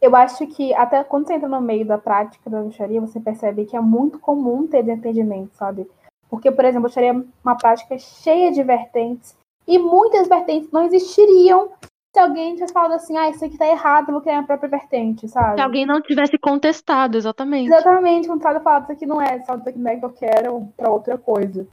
[0.00, 3.64] Eu acho que até quando você entra no meio da prática da bruxaria, você percebe
[3.64, 5.90] que é muito comum ter desentendimento, sabe?
[6.30, 9.36] Porque, por exemplo, a bruxaria é uma prática cheia de vertentes
[9.66, 11.70] e muitas vertentes não existiriam
[12.14, 14.70] se alguém tivesse falado assim, ah, isso aqui tá errado, eu vou criar minha própria
[14.70, 15.56] vertente, sabe?
[15.56, 17.68] Se alguém não tivesse contestado, exatamente.
[17.68, 20.12] Exatamente, quando você fala, isso aqui não é, só isso aqui não é que eu
[20.12, 21.66] quero pra outra coisa.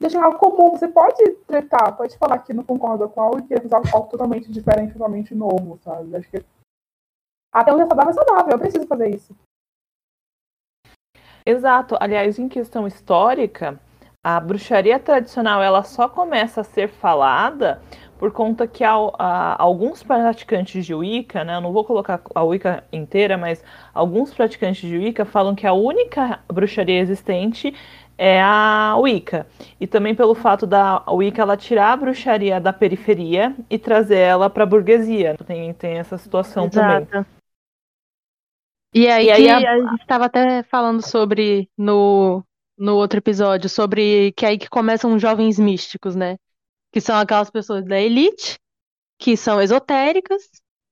[0.00, 3.68] Deixa algo comum, você pode tretar, pode falar que não concorda com algo e querer
[3.68, 6.16] fazer algo totalmente diferente, totalmente novo, sabe?
[6.16, 6.42] Acho que
[7.52, 9.36] até onde é saudável é saudável, eu preciso fazer isso.
[11.44, 11.96] Exato.
[12.00, 13.78] Aliás, em questão histórica,
[14.24, 17.82] a bruxaria tradicional ela só começa a ser falada
[18.18, 23.38] por conta que alguns praticantes de Wicca, né, eu não vou colocar a Wicca inteira,
[23.38, 27.74] mas alguns praticantes de Wicca falam que a única bruxaria existente
[28.22, 29.46] é a Wicca.
[29.80, 34.50] E também pelo fato da Wicca ela tirar a bruxaria da periferia e trazer ela
[34.50, 35.34] para a burguesia.
[35.46, 36.98] Tem, tem essa situação também.
[36.98, 37.26] Exato.
[38.94, 42.44] E aí E aí a- a gente estava até falando sobre no,
[42.76, 46.36] no outro episódio, sobre que aí que começam os jovens místicos, né?
[46.92, 48.58] Que são aquelas pessoas da elite,
[49.18, 50.42] que são esotéricas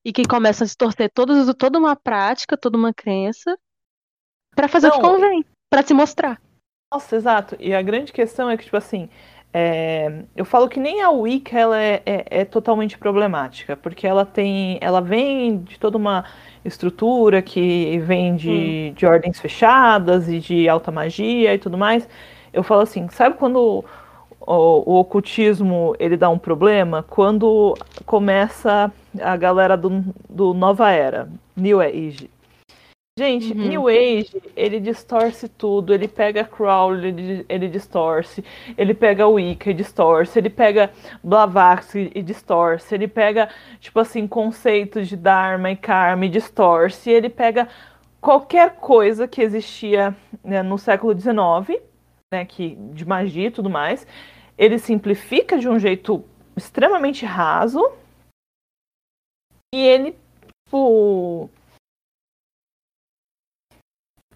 [0.03, 3.59] e que começam a se torcer todos, toda uma prática, toda uma crença
[4.57, 6.41] para fazer o que Não, convém, para se mostrar.
[6.91, 7.57] Nossa, exato.
[7.61, 9.09] E a grande questão é que, tipo assim,
[9.53, 14.25] É, eu falo que nem a Wicca ela é, é, é, totalmente problemática, porque ela
[14.27, 16.25] tem, ela vem de toda uma
[16.65, 18.95] estrutura que vem de, hum.
[18.95, 22.09] de ordens fechadas e de alta magia e tudo mais.
[22.53, 23.85] Eu falo assim, sabe quando
[24.41, 27.03] o, o, ocultismo ele dá um problema?
[27.03, 27.75] Quando
[28.07, 32.31] começa a galera do, do Nova Era, New Age.
[33.19, 33.67] Gente, uhum.
[33.67, 35.93] New Age, ele distorce tudo.
[35.93, 38.45] Ele pega Crowley, ele, ele distorce.
[38.77, 40.39] Ele pega Wicca e distorce.
[40.39, 42.95] Ele pega Blavatsky e distorce.
[42.95, 43.49] Ele pega,
[43.81, 47.11] tipo assim, conceitos de Dharma e Karma e distorce.
[47.11, 47.67] Ele pega
[48.21, 51.83] qualquer coisa que existia né, no século XIX,
[52.33, 54.07] né, que, de magia e tudo mais.
[54.57, 56.25] Ele simplifica de um jeito
[56.57, 57.85] extremamente raso.
[59.75, 60.17] E ele,
[60.69, 61.51] tipo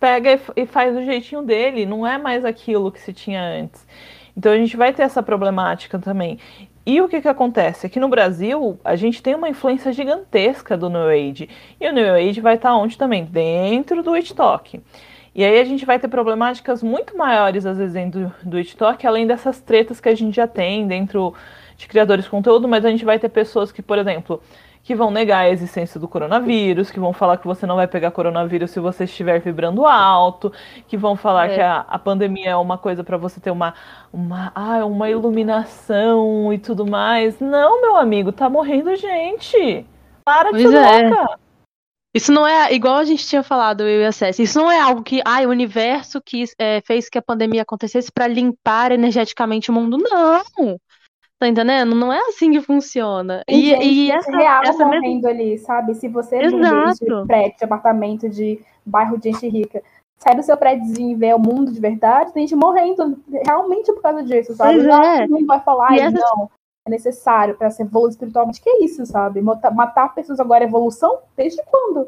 [0.02, 3.86] pega e, faz do jeitinho dele, não é mais aquilo que se tinha antes.
[4.36, 6.40] Então a gente vai ter essa problemática também.
[6.84, 7.86] E o que, que acontece?
[7.86, 11.48] Aqui no Brasil, a gente tem uma influência gigantesca do New Age.
[11.80, 13.24] E o New Age vai estar onde também?
[13.24, 14.80] Dentro do TikTok.
[15.32, 19.24] E aí a gente vai ter problemáticas muito maiores, às vezes, dentro do TikTok, além
[19.24, 21.32] dessas tretas que a gente já tem dentro
[21.76, 24.42] de criadores de conteúdo, mas a gente vai ter pessoas que, por exemplo,
[24.82, 28.10] que vão negar a existência do coronavírus, que vão falar que você não vai pegar
[28.10, 30.52] coronavírus se você estiver vibrando alto,
[30.88, 31.54] que vão falar é.
[31.54, 33.74] que a, a, pandemia é uma coisa para você ter uma,
[34.12, 37.38] uma, ah, uma iluminação e tudo mais.
[37.38, 39.86] Não, meu amigo, tá morrendo gente.
[40.24, 41.08] Para de ser é.
[41.08, 41.38] louca.
[42.14, 44.42] Isso não é igual a gente tinha falado, eu e a César.
[44.42, 48.12] Isso não é algo que, ai, o universo que é, fez que a pandemia acontecesse
[48.12, 49.96] para limpar energeticamente o mundo.
[49.96, 50.78] Não.
[51.42, 51.96] Tá entendendo?
[51.96, 53.42] Não é assim que funciona.
[53.48, 55.31] E, gente e essa, real essa morrendo mesma...
[55.31, 55.92] ali, sabe?
[55.96, 59.83] Se você é de prédio, de apartamento, de bairro de gente rica,
[60.18, 64.00] sai do seu prédiozinho e vê o mundo de verdade, tem gente morrendo realmente por
[64.00, 64.85] causa disso, sabe?
[64.85, 65.26] Pois é.
[65.26, 66.12] Não vai falar, essa...
[66.12, 66.48] não,
[66.87, 68.61] é necessário para ser evoluir espiritualmente.
[68.61, 69.42] Que é isso, sabe?
[69.42, 71.22] Matar pessoas agora é evolução?
[71.37, 72.07] Desde quando?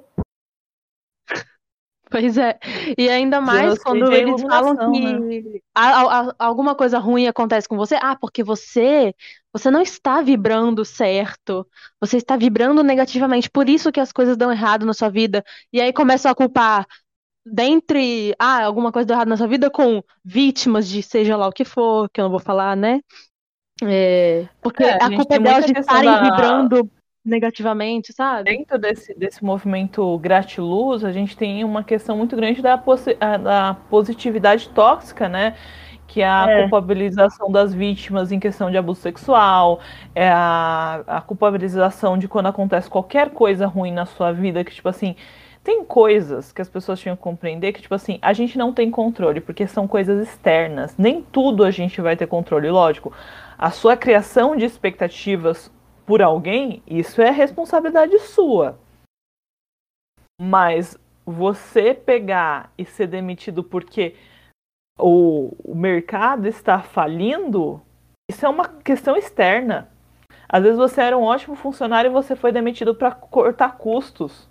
[2.15, 2.57] Pois é.
[2.97, 5.61] E ainda mais quando eles falam que né?
[5.75, 7.97] a, a, alguma coisa ruim acontece com você.
[8.01, 9.13] Ah, porque você
[9.53, 11.67] você não está vibrando certo.
[12.01, 13.51] Você está vibrando negativamente.
[13.51, 15.45] Por isso que as coisas dão errado na sua vida.
[15.73, 16.87] E aí começam a culpar
[17.45, 21.53] dentre ah, alguma coisa deu errado na sua vida com vítimas de seja lá o
[21.53, 23.01] que for, que eu não vou falar, né?
[23.83, 26.23] É, porque é, a, a culpa é delas de estarem da...
[26.23, 26.89] vibrando
[27.25, 28.51] negativamente, sabe?
[28.51, 34.69] Dentro desse, desse movimento gratiluz, a gente tem uma questão muito grande da, da positividade
[34.69, 35.57] tóxica, né?
[36.07, 36.61] Que é a é.
[36.61, 39.81] culpabilização das vítimas em questão de abuso sexual,
[40.15, 44.89] é a, a culpabilização de quando acontece qualquer coisa ruim na sua vida, que, tipo
[44.89, 45.17] assim,
[45.65, 48.91] tem coisas que as pessoas tinham que compreender que, tipo assim, a gente não tem
[48.91, 50.95] controle, porque são coisas externas.
[50.99, 53.15] Nem tudo a gente vai ter controle, lógico.
[53.57, 55.73] A sua criação de expectativas
[56.07, 58.79] por alguém, isso é responsabilidade sua.
[60.41, 64.17] Mas você pegar e ser demitido porque
[64.99, 67.81] o, o mercado está falindo,
[68.31, 69.91] isso é uma questão externa.
[70.49, 74.49] Às vezes você era um ótimo funcionário e você foi demitido para cortar custos.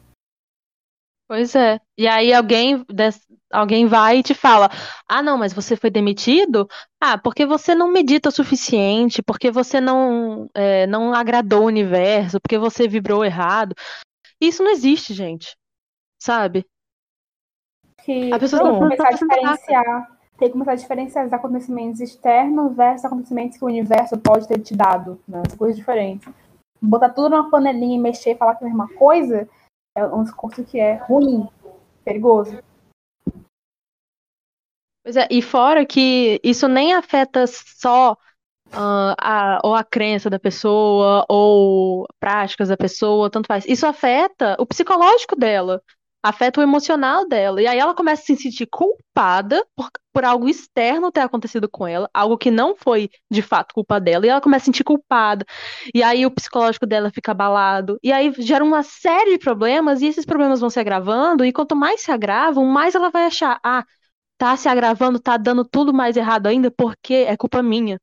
[1.27, 1.79] Pois é.
[1.97, 2.85] E aí alguém,
[3.51, 4.69] alguém vai e te fala:
[5.07, 6.67] Ah, não, mas você foi demitido?
[7.01, 12.39] Ah, porque você não medita o suficiente, porque você não, é, não agradou o universo,
[12.41, 13.73] porque você vibrou errado.
[14.39, 15.55] Isso não existe, gente.
[16.21, 16.65] Sabe?
[18.03, 20.11] Que a pessoa tem que começar a diferenciar.
[20.37, 24.59] Tem que começar a diferenciar os acontecimentos externos versus acontecimentos que o universo pode ter
[24.59, 25.21] te dado.
[25.27, 25.41] Né?
[25.47, 26.27] São coisas diferentes.
[26.81, 29.47] Botar tudo numa panelinha e mexer e falar que é a mesma coisa
[29.95, 31.47] é um discurso que é ruim,
[32.03, 32.59] perigoso.
[35.03, 40.39] Pois é, e fora que isso nem afeta só uh, a, ou a crença da
[40.39, 43.65] pessoa, ou práticas da pessoa, tanto faz.
[43.65, 45.81] Isso afeta o psicológico dela
[46.23, 47.61] afeta o emocional dela.
[47.61, 51.85] E aí ela começa a se sentir culpada por, por algo externo ter acontecido com
[51.85, 54.83] ela, algo que não foi de fato culpa dela, e ela começa a se sentir
[54.85, 55.45] culpada.
[55.93, 57.99] E aí o psicológico dela fica abalado.
[58.01, 61.75] E aí gera uma série de problemas, e esses problemas vão se agravando, e quanto
[61.75, 63.83] mais se agravam, mais ela vai achar, ah,
[64.37, 67.99] tá se agravando, tá dando tudo mais errado ainda, porque é culpa minha.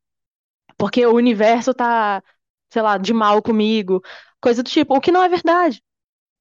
[0.77, 2.23] Porque o universo tá,
[2.71, 4.01] sei lá, de mal comigo.
[4.41, 5.81] Coisa do tipo, o que não é verdade.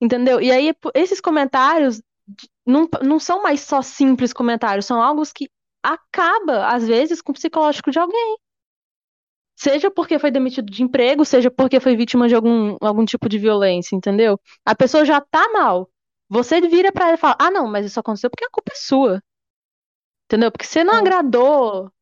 [0.01, 0.41] Entendeu?
[0.41, 2.01] E aí, esses comentários
[2.67, 5.49] não, não são mais só simples comentários, são algo que
[5.83, 8.37] acaba, às vezes, com o psicológico de alguém.
[9.57, 13.39] Seja porque foi demitido de emprego, seja porque foi vítima de algum, algum tipo de
[13.39, 14.41] violência, entendeu?
[14.65, 15.91] A pessoa já tá mal.
[16.31, 18.77] Você vira para ela e fala: ah, não, mas isso aconteceu porque a culpa é
[18.77, 19.23] sua.
[20.27, 20.51] Entendeu?
[20.51, 20.99] Porque você não é.
[20.99, 21.93] agradou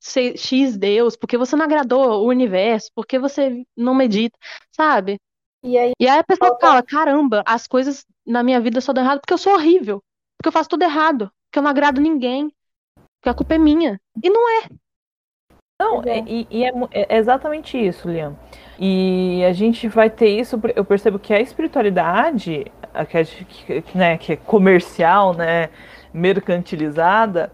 [0.00, 4.38] X Deus, porque você não agradou o universo, porque você não medita,
[4.70, 5.18] sabe?
[5.62, 9.02] E aí, E aí a pessoa fala, caramba, as coisas na minha vida só dão
[9.04, 10.02] errado porque eu sou horrível,
[10.36, 12.52] porque eu faço tudo errado, porque eu não agrado ninguém,
[13.18, 14.00] porque a culpa é minha.
[14.22, 14.68] E não é.
[15.80, 16.24] Não, Pois é.
[16.26, 18.36] e, e é, é exatamente isso, Liam.
[18.78, 24.18] E a gente vai ter isso, eu percebo que a espiritualidade, a que, que, né,
[24.18, 25.70] que é comercial, né,
[26.12, 27.52] mercantilizada,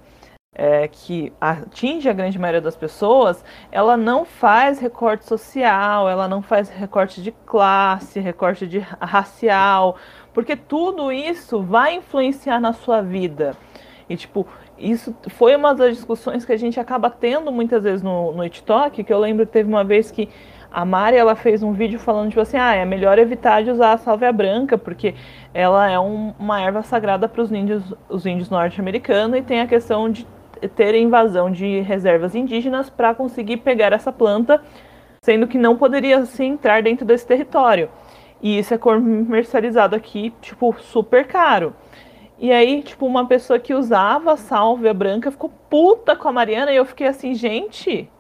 [0.55, 6.41] é, que atinge a grande maioria das pessoas, ela não faz recorte social, ela não
[6.41, 9.97] faz recorte de classe, recorte de racial,
[10.33, 13.57] porque tudo isso vai influenciar na sua vida.
[14.09, 14.47] E tipo,
[14.79, 19.03] isso foi uma das discussões que a gente acaba tendo muitas vezes no, no TikTok,
[19.03, 20.29] que eu lembro que teve uma vez que
[20.71, 23.93] a Mari ela fez um vídeo falando tipo assim, ah, é melhor evitar de usar
[23.93, 25.15] a sálvia branca, porque
[25.55, 29.69] ela é um- uma erva sagrada para os índios, os índios norte-americanos e tem a
[29.69, 30.27] questão de
[30.69, 34.63] ter invasão de reservas indígenas para conseguir pegar essa planta,
[35.25, 37.91] sendo que não poderia se entrar dentro desse território.
[38.41, 41.75] E isso é comercializado aqui, tipo, super caro.
[42.39, 46.77] E aí, tipo, uma pessoa que usava sálvia branca ficou puta com a Mariana e
[46.77, 48.11] eu fiquei assim, gente,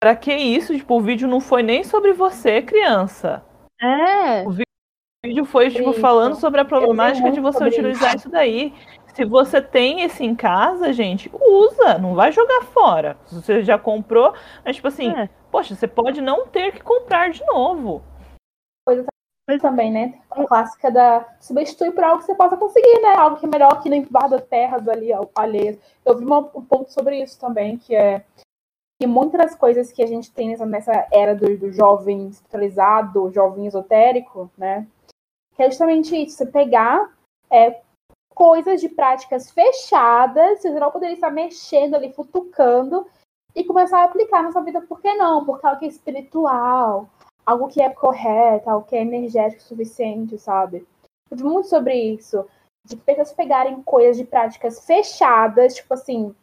[0.00, 0.76] pra que isso?
[0.76, 3.42] Tipo, o vídeo não foi nem sobre você, criança.
[3.80, 4.46] É.
[4.46, 4.50] O
[5.24, 6.00] vídeo foi, tipo, Isso.
[6.00, 8.18] falando sobre a problemática de você utilizar isso.
[8.18, 8.72] isso daí.
[9.16, 13.16] Se você tem esse em casa, gente, usa, não vai jogar fora.
[13.24, 15.30] Se você já comprou, mas tipo assim, É.
[15.50, 18.02] poxa, você pode não ter que comprar de novo.
[19.62, 20.20] também, né?
[20.30, 23.14] A clássica da substitui por algo que você possa conseguir, né?
[23.16, 25.78] Algo que é melhor que não invada terras ali alheias.
[26.04, 28.22] Eu vi uma- um ponto sobre isso também, que é
[29.00, 33.30] que muitas das coisas que a gente tem nessa, nessa era do, do jovem espiritualizado,
[33.32, 34.86] jovem esotérico, né?
[35.54, 37.08] Que é justamente isso, você pegar
[37.48, 37.80] é,
[38.36, 43.06] coisas de práticas fechadas, você não poderia estar mexendo ali, futucando,
[43.54, 45.42] e começar a aplicar na sua vida, por que não?
[45.46, 47.08] Porque algo que é espiritual,
[47.46, 50.86] algo que é correto, algo que é energético o suficiente, sabe?
[51.30, 52.44] Eu muito sobre isso.
[52.84, 56.34] De pessoas pegarem coisas de práticas fechadas, tipo assim,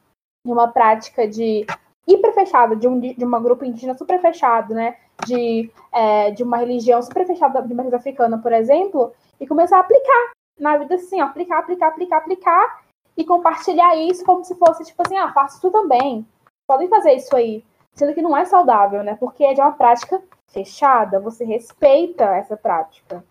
[0.44, 1.64] uma prática de
[2.08, 4.98] hiper fechada, de um de uma grupo indígena super fechado, né?
[5.28, 9.78] De, é, de uma religião super fechada de uma religião africana, por exemplo, e começar
[9.78, 12.84] a aplicar na vida assim, ó, aplicar, aplicar, aplicar, aplicar,
[13.16, 16.26] e compartilhar isso como se fosse, tipo assim, ah, faço tu também.
[16.68, 17.64] Podem fazer isso aí.
[17.94, 19.16] Sendo que não é saudável, né?
[19.20, 23.24] Porque é de uma prática fechada, você respeita essa prática.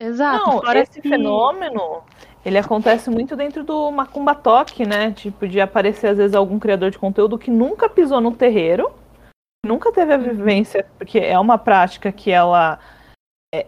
[0.00, 0.46] Exato.
[0.46, 2.02] Não, fora esse que- fenômeno,
[2.44, 5.12] ele acontece muito dentro do Macumba Talk, né?
[5.12, 8.92] Tipo, de aparecer às vezes algum criador de conteúdo que nunca pisou no terreiro,
[9.64, 12.78] nunca teve a vivência, porque é uma prática que ela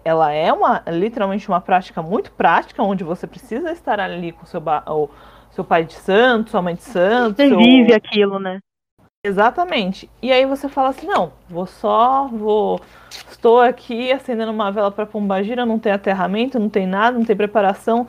[0.03, 4.62] ela é uma literalmente uma prática muito prática, onde você precisa estar ali com seu
[4.88, 5.11] o
[5.51, 8.59] seu pai de santo, sua mãe de santo, Você vive aquilo, né?
[9.25, 10.11] Exatamente.
[10.20, 15.07] E aí você fala assim, não, vou só, vou, estou aqui acendendo uma vela para
[15.07, 18.07] Pombagira, não tem aterramento, não tem nada, não tem preparação.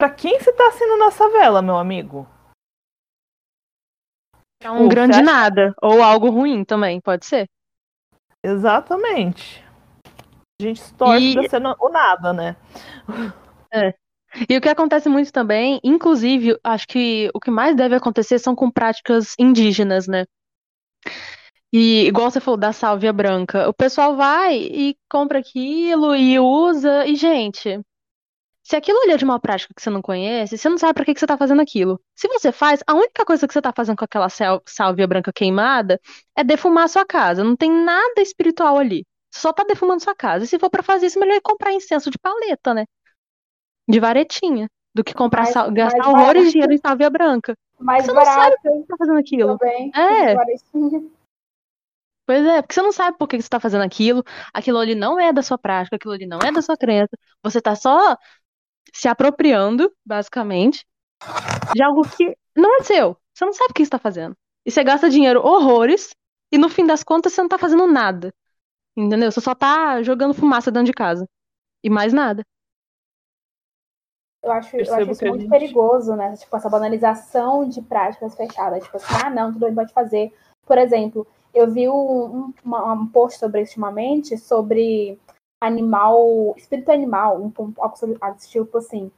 [0.00, 2.26] Para quem você está acendendo essa vela, meu amigo?
[4.60, 5.74] É um grande acha- nada.
[5.80, 7.46] Ou algo ruim também, pode ser.
[8.44, 9.64] Exatamente.
[10.60, 12.56] A gente torce E- pra ser o nada, né?
[14.48, 18.54] E o que acontece muito também, inclusive, acho que o que mais deve acontecer são
[18.54, 20.24] com práticas indígenas, né?
[21.72, 27.06] E igual você falou da sálvia branca, o pessoal vai e compra aquilo e usa,
[27.06, 27.80] e gente,
[28.64, 31.04] se aquilo ali é de uma prática que você não conhece, você não sabe pra
[31.04, 32.00] que que você tá fazendo aquilo.
[32.16, 34.28] Se você faz, a única coisa que você tá fazendo com aquela
[34.66, 36.00] sálvia branca queimada
[36.36, 37.44] é defumar a sua casa.
[37.44, 39.06] Não tem nada espiritual ali.
[39.38, 40.44] Só tá defumando sua casa.
[40.44, 42.84] E se for pra fazer isso, melhor é comprar incenso de paleta, né?
[43.88, 44.68] De varetinha.
[44.94, 46.44] Do que comprar Mais- sal- gastar mais horrores barato.
[46.46, 47.54] de dinheiro em sálvia branca.
[47.78, 49.58] Mais Você não sabe barato por que você tá fazendo aquilo.
[49.58, 49.92] também.
[49.94, 50.34] É.
[52.26, 54.22] Pois é, porque você não sabe por que você tá fazendo aquilo.
[54.52, 57.16] Aquilo ali não é da sua prática, aquilo ali não é da sua crença.
[57.42, 58.16] Você tá só
[58.92, 60.84] se apropriando, basicamente,
[61.72, 63.16] de algo que não é seu.
[63.32, 64.36] Você não sabe o que você tá fazendo.
[64.66, 66.10] E você gasta dinheiro horrores,
[66.52, 68.34] e no fim das contas você não tá fazendo nada.
[68.98, 69.30] Entendeu?
[69.30, 71.24] Você só tá jogando fumaça dentro de casa.
[71.84, 72.42] E mais nada.
[74.42, 76.34] Eu acho, eu acho isso muito gente- perigoso, né?
[76.36, 78.82] Tipo, essa banalização de práticas fechadas.
[78.82, 80.34] Tipo assim, ah, não, tudo bem, pode fazer.
[80.66, 85.18] Por exemplo, eu vi um, um, uma- um post sobre isso ultimamente, sobre
[85.62, 89.10] animal, espírito animal, um, um, algo sobre, algo desse tipo assim.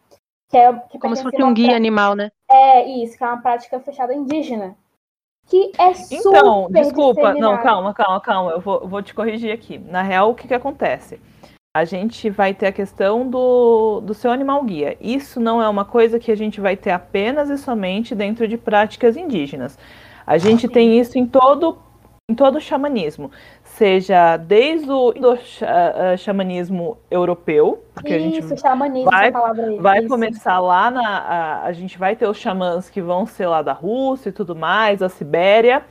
[0.51, 2.31] Que é, que Como se fosse um guia pra- animal, né?
[2.51, 4.77] É isso, que é uma prática fechada indígena.
[5.51, 9.79] Que é super Então, desculpa, não, calma, calma, calma, eu vou, vou te corrigir aqui.
[9.79, 11.21] Na real, o que que acontece?
[11.77, 14.97] A gente vai ter a questão do, do seu animal guia.
[15.01, 18.57] Isso não é uma coisa que a gente vai ter apenas e somente dentro de
[18.57, 19.77] práticas indígenas.
[20.25, 20.73] A gente Sim.
[20.73, 21.79] tem isso em todo
[22.31, 23.29] em todo o xamanismo,
[23.81, 25.15] seja desde o
[26.19, 29.33] xamanismo europeu, porque isso, a gente vai,
[29.81, 33.63] vai começar lá na a, a gente vai ter os xamãs que vão ser lá
[33.63, 35.83] da Rússia e tudo mais, a Sibéria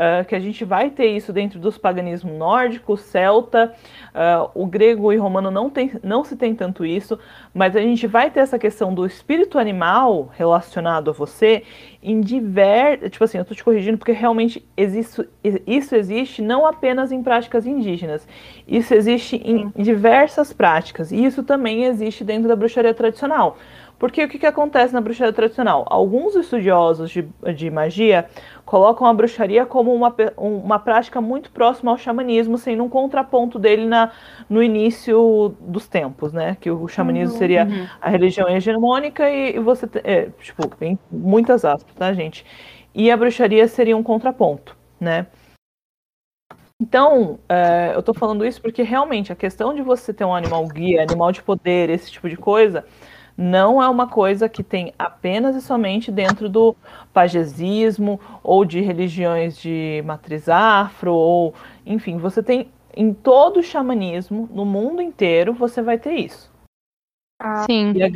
[0.00, 3.74] uh, que a gente vai ter isso dentro dos paganismos nórdico, celta,
[4.14, 7.18] uh, o grego e romano não, tem, não se tem tanto isso,
[7.52, 11.64] mas a gente vai ter essa questão do espírito animal relacionado a você
[12.02, 13.10] em diversos.
[13.10, 15.28] Tipo assim, eu estou te corrigindo porque realmente existe,
[15.66, 18.26] isso existe não apenas em práticas indígenas,
[18.66, 23.58] isso existe em diversas práticas, e isso também existe dentro da bruxaria tradicional.
[24.00, 25.84] Porque o que, que acontece na bruxaria tradicional?
[25.90, 28.24] Alguns estudiosos de, de magia
[28.64, 33.84] colocam a bruxaria como uma, uma prática muito próxima ao xamanismo, sendo um contraponto dele
[33.84, 34.10] na,
[34.48, 36.56] no início dos tempos, né?
[36.58, 37.86] Que o xamanismo uhum, seria uhum.
[38.00, 42.46] a religião hegemônica e, e você, é, tipo, em muitas aspas, tá, gente?
[42.94, 45.26] E a bruxaria seria um contraponto, né?
[46.80, 50.66] Então, é, eu tô falando isso porque realmente a questão de você ter um animal
[50.66, 52.86] guia, animal de poder, esse tipo de coisa,
[53.40, 56.76] não é uma coisa que tem apenas e somente dentro do
[57.10, 61.54] pagesismo ou de religiões de matriz afro, ou
[61.86, 66.50] enfim, você tem em todo o xamanismo, no mundo inteiro, você vai ter isso.
[67.38, 67.94] Ah, Sim.
[67.94, 68.08] E a,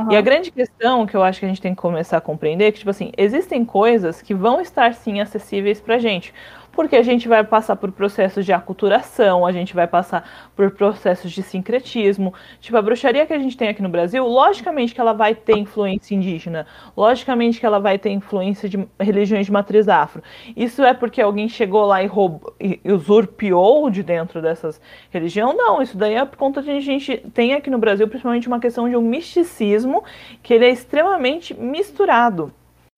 [0.00, 0.12] uhum.
[0.12, 2.64] e a, grande questão que eu acho que a gente tem que começar a compreender
[2.64, 6.32] é que, tipo assim, existem coisas que vão estar sim acessíveis pra gente
[6.80, 10.26] porque a gente vai passar por processos de aculturação, a gente vai passar
[10.56, 12.32] por processos de sincretismo.
[12.58, 15.58] Tipo, a bruxaria que a gente tem aqui no Brasil, logicamente que ela vai ter
[15.58, 16.66] influência indígena,
[16.96, 20.22] logicamente que ela vai ter influência de religiões de matriz afro.
[20.56, 25.54] Isso é porque alguém chegou lá e, roubou, e usurpiou de dentro dessas religiões?
[25.54, 28.58] Não, isso daí é por conta de a gente tem aqui no Brasil, principalmente uma
[28.58, 30.02] questão de um misticismo
[30.42, 32.54] que ele é extremamente misturado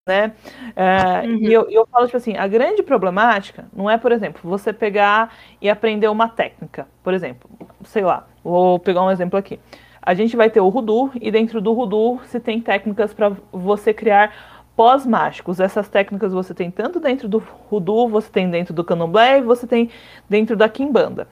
[0.07, 0.33] né?
[0.75, 1.37] É, uhum.
[1.37, 5.35] E eu, eu falo, tipo assim, a grande problemática não é, por exemplo, você pegar
[5.61, 6.89] e aprender uma técnica.
[7.03, 7.49] Por exemplo,
[7.85, 9.61] sei lá, vou pegar um exemplo aqui.
[10.01, 13.95] A gente vai ter o Rudu, e dentro do Rudu se tem técnicas para você
[13.95, 14.35] criar
[14.75, 15.61] pós-mágicos.
[15.61, 19.67] Essas técnicas você tem tanto dentro do Rudu, você tem dentro do Candomblé e você
[19.67, 19.91] tem
[20.29, 21.29] dentro da Kimbanda.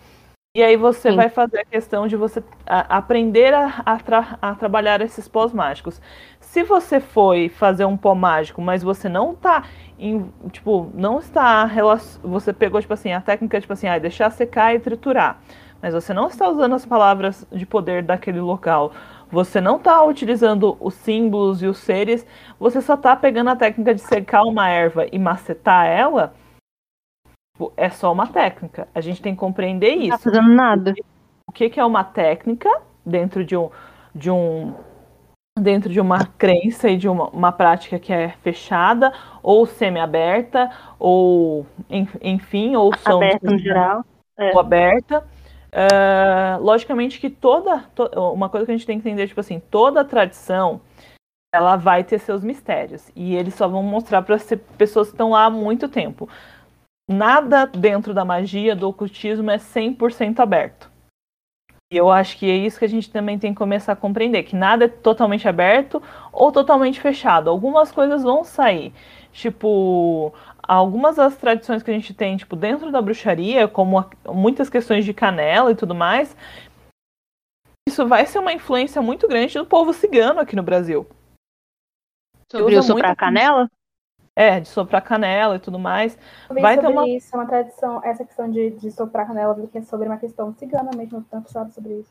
[0.52, 1.16] E aí você Sim.
[1.16, 6.02] vai fazer a questão de você aprender a, a, tra, a, trabalhar esses pós mágicos.
[6.50, 9.62] Se você foi fazer um pó mágico, mas você não tá
[9.96, 11.70] em, tipo, não está
[12.24, 15.40] você pegou tipo assim, a técnica tipo assim, ah, deixar secar e triturar,
[15.80, 18.92] mas você não está usando as palavras de poder daquele local.
[19.30, 22.26] Você não está utilizando os símbolos e os seres,
[22.58, 26.34] você só está pegando a técnica de secar uma erva e macetar ela
[27.52, 28.88] Tipo, é só uma técnica.
[28.92, 30.08] A gente tem que compreender isso.
[30.08, 30.94] Não tá fazendo nada.
[31.46, 32.68] O que, que é uma técnica
[33.06, 33.70] dentro de um,
[34.12, 34.74] de um
[35.60, 41.66] dentro de uma crença e de uma, uma prática que é fechada ou semi-aberta ou
[42.22, 44.04] enfim ou são aberta no geral
[44.38, 44.52] é.
[44.52, 49.28] ou aberta uh, logicamente que toda to, uma coisa que a gente tem que entender
[49.28, 50.80] tipo assim toda tradição
[51.52, 54.38] ela vai ter seus mistérios e eles só vão mostrar para
[54.78, 56.28] pessoas que estão lá há muito tempo
[57.10, 60.89] nada dentro da magia, do ocultismo é 100% aberto.
[61.92, 64.44] E eu acho que é isso que a gente também tem que começar a compreender,
[64.44, 66.00] que nada é totalmente aberto
[66.32, 67.50] ou totalmente fechado.
[67.50, 68.92] Algumas coisas vão sair.
[69.32, 70.32] Tipo,
[70.62, 75.12] algumas das tradições que a gente tem, tipo, dentro da bruxaria, como muitas questões de
[75.12, 76.36] canela e tudo mais,
[77.88, 81.04] isso vai ser uma influência muito grande do povo cigano aqui no Brasil.
[82.52, 83.18] Sobre o soprar muito...
[83.18, 83.68] canela?
[84.40, 86.16] É, de soprar canela e tudo mais.
[86.48, 87.06] Vai ter uma...
[87.06, 90.54] isso, é uma tradição, essa questão de, de soprar canela, que é sobre uma questão
[90.54, 92.10] cigana mesmo, tanto sabe sobre isso.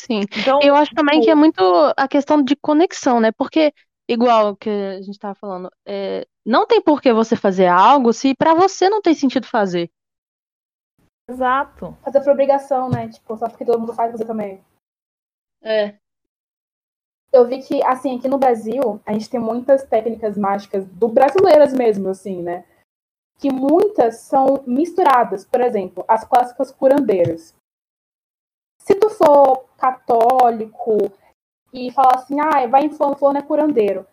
[0.00, 0.20] Sim.
[0.34, 1.62] Então, eu acho também tipo que é muito
[1.94, 3.30] a questão de conexão, né?
[3.32, 3.70] Porque,
[4.08, 8.34] igual que a gente estava falando, é, não tem por que você fazer algo se
[8.34, 9.90] para você não tem sentido fazer.
[11.28, 11.94] Exato.
[12.02, 13.08] Fazer por obrigação, né?
[13.10, 14.64] Tipo, só porque todo mundo faz, você também.
[15.62, 15.98] É
[17.32, 21.72] eu vi que, assim, aqui no Brasil, a gente tem muitas técnicas mágicas do brasileiras
[21.72, 22.64] mesmo, assim, né?
[23.38, 25.44] Que muitas são misturadas.
[25.44, 27.54] Por exemplo, as clássicas curandeiras.
[28.80, 30.96] Se tu for católico
[31.72, 34.06] e falar assim, ah, vai em fulano, fulano é curandeiro.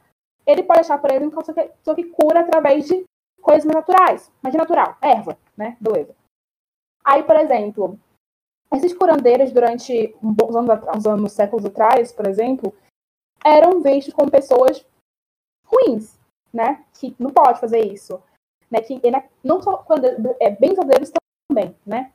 [0.45, 3.05] Ele pode achar, por exemplo, que só que cura através de
[3.41, 4.31] coisas mais naturais.
[4.43, 5.77] Magia natural, erva, né?
[5.79, 6.13] Beleza.
[7.03, 7.99] Aí, por exemplo,
[8.73, 12.73] esses curandeiros, durante uns anos, uns anos séculos atrás, por exemplo,
[13.45, 14.85] eram vistos como pessoas
[15.65, 16.17] ruins,
[16.51, 16.83] né?
[16.93, 18.21] Que não pode fazer isso.
[18.71, 18.81] Né?
[18.81, 18.99] Que
[19.43, 20.05] não só quando
[20.39, 21.11] é benzedeiros
[21.47, 22.11] também, né?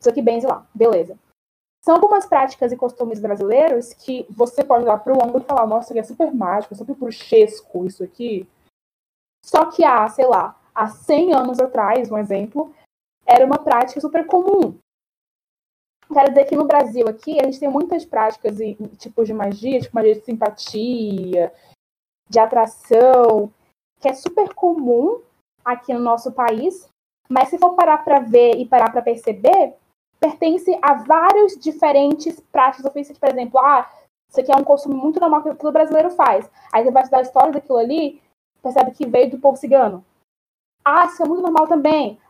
[0.00, 1.16] Isso aqui benze lá, beleza.
[1.84, 5.66] São algumas práticas e costumes brasileiros que você pode olhar para o ângulo e falar,
[5.66, 8.48] nossa, isso é super mágico, super bruxesco isso aqui.
[9.44, 12.72] Só que há, sei lá, há 100 anos atrás, um exemplo,
[13.26, 14.78] era uma prática super comum.
[16.12, 19.80] Quero dizer que no Brasil aqui, a gente tem muitas práticas e tipos de magia,
[19.80, 21.52] tipo magia de simpatia,
[22.28, 23.52] de atração,
[24.00, 25.20] que é super comum
[25.64, 26.88] aqui no nosso país,
[27.28, 29.74] mas se for parar para ver e parar para perceber,
[30.18, 33.18] pertence a vários diferentes práticas ofensivas.
[33.18, 33.90] Por exemplo, ah,
[34.30, 36.50] isso aqui é um costume muito normal que todo brasileiro faz.
[36.72, 38.22] Aí você vai estudar a história daquilo ali,
[38.62, 40.04] percebe que veio do povo cigano.
[40.84, 42.20] Ah, isso é muito normal também.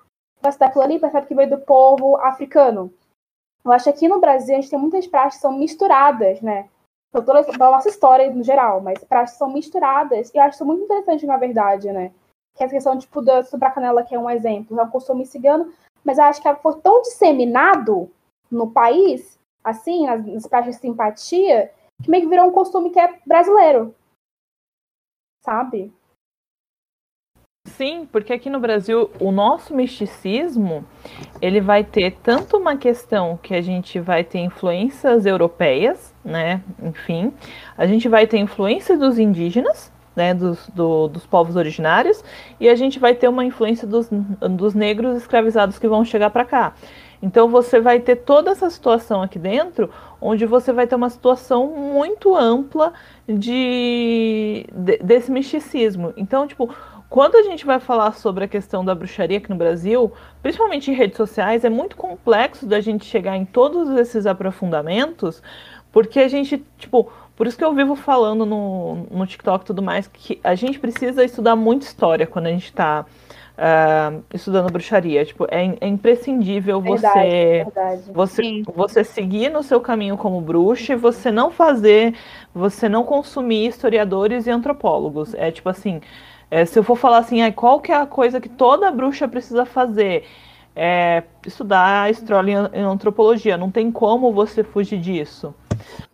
[0.41, 2.93] Vai estudar aquilo ali, percebe que veio do povo africano.
[3.64, 6.68] Eu acho que aqui no Brasil a gente tem muitas práticas que são misturadas, né?
[7.08, 10.32] Então, toda a nossa história no geral, mas práticas são misturadas.
[10.32, 12.12] E eu acho isso muito interessante, na verdade, né?
[12.56, 15.72] Que é a questão, tipo, da canela que é um exemplo, é um costume cigano,
[16.04, 18.10] mas eu acho que foi tão disseminado
[18.50, 22.98] no país, assim, nas, nas práticas de simpatia, que meio que virou um costume que
[22.98, 23.94] é brasileiro.
[25.44, 25.92] Sabe?
[27.83, 30.85] Sim, porque aqui no Brasil o nosso misticismo
[31.41, 36.62] ele vai ter tanto uma questão que a gente vai ter influências europeias, né?
[36.80, 37.33] Enfim,
[37.76, 40.33] a gente vai ter influência dos indígenas, né?
[40.33, 42.22] Dos, do, dos povos originários,
[42.61, 46.45] e a gente vai ter uma influência dos, dos negros escravizados que vão chegar para
[46.45, 46.74] cá.
[47.22, 49.89] Então você vai ter toda essa situação aqui dentro,
[50.20, 52.93] onde você vai ter uma situação muito ampla
[53.28, 56.12] de, de desse misticismo.
[56.16, 56.74] Então, tipo,
[57.12, 60.10] quando a gente vai falar sobre a questão da bruxaria aqui no Brasil,
[60.42, 65.42] principalmente em redes sociais, é muito complexo da gente chegar em todos esses aprofundamentos,
[65.92, 69.82] porque a gente, tipo, por isso que eu vivo falando no, no TikTok e tudo
[69.82, 73.04] mais, que a gente precisa estudar muito história quando a gente está
[73.58, 75.22] uh, estudando bruxaria.
[75.26, 78.02] Tipo, é, é imprescindível verdade, você, verdade.
[78.10, 82.14] você você seguir no seu caminho como bruxa e você não fazer,
[82.54, 85.34] você não consumir historiadores e antropólogos.
[85.34, 86.00] É tipo assim,
[86.53, 89.64] é, se eu for falar assim, qual que é a coisa que toda bruxa precisa
[89.64, 90.26] fazer?
[90.76, 93.57] É estudar história em antropologia.
[93.57, 95.55] Não tem como você fugir disso.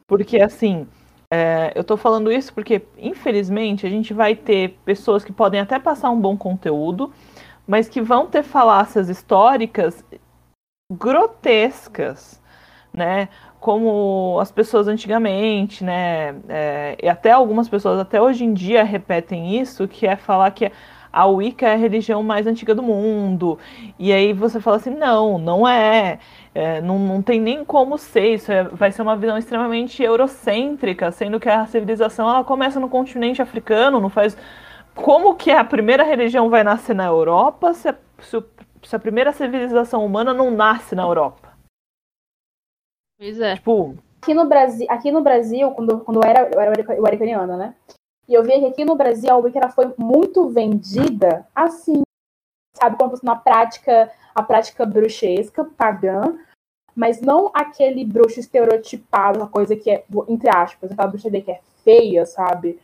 [0.07, 0.87] Porque assim,
[1.29, 5.77] é, eu estou falando isso porque, infelizmente, a gente vai ter pessoas que podem até
[5.77, 7.13] passar um bom conteúdo,
[7.67, 10.05] mas que vão ter falácias históricas
[10.93, 12.41] grotescas,
[12.95, 13.29] né?
[13.61, 16.37] Como as pessoas antigamente, né?
[16.49, 20.71] É, e até algumas pessoas até hoje em dia repetem isso, que é falar que
[21.13, 23.59] a Wicca é a religião mais antiga do mundo.
[23.99, 26.19] E aí você fala assim, não, não é.
[26.55, 28.35] é não, não tem nem como ser.
[28.35, 32.89] Isso é, vai ser uma visão extremamente eurocêntrica, sendo que a civilização ela começa no
[32.89, 34.37] continente africano, não faz
[34.95, 40.05] como que a primeira religião vai nascer na Europa se a, se a primeira civilização
[40.05, 41.48] humana não nasce na Europa?
[43.19, 43.57] Pois é.
[43.57, 47.75] Tipo, aqui no Brasil, aqui no Brasil quando, quando eu era, eu era uaricaniana, né?
[48.29, 52.03] E eu vi que aqui no Brasil a Wicca ela foi muito vendida assim,
[52.77, 56.39] sabe, como fosse uma prática, a prática bruxesca, pagã,
[56.95, 61.61] mas não aquele bruxo estereotipado, uma coisa que é, entre aspas, aquela bruxaria que é
[61.83, 62.79] feia, sabe?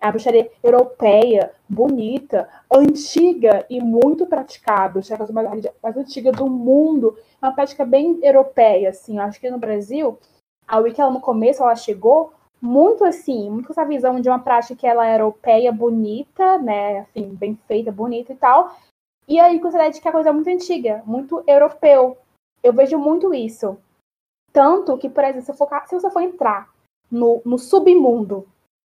[0.00, 5.00] É a bruxaria europeia, bonita, antiga e muito praticada.
[5.00, 7.16] Que é mais, mais antiga do mundo.
[7.42, 9.16] É uma prática bem europeia, assim.
[9.16, 10.18] Eu acho que no Brasil,
[10.66, 14.38] a Wicca, ela, no começo, ela chegou muito assim, muito com essa visão de uma
[14.40, 17.00] prática que ela é europeia, bonita, né?
[17.00, 18.76] Assim, bem feita, bonita e tal.
[19.26, 22.16] E aí com essa ideia de que a coisa é muito antiga, muito europeu.
[22.62, 23.78] Eu vejo muito isso.
[24.52, 26.68] Tanto que, por exemplo, se, for, se você for entrar
[27.10, 28.46] no, no submundo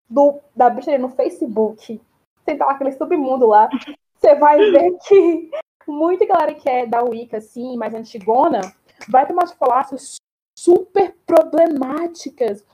[0.10, 2.02] do, da bruxaria no Facebook,
[2.44, 3.70] sentar aquele submundo lá,
[4.16, 5.52] você vai ver que
[5.88, 8.62] muita galera que é da Wicca, assim, mais antigona,
[9.08, 10.16] vai ter umas falácias
[10.58, 12.66] super problemáticas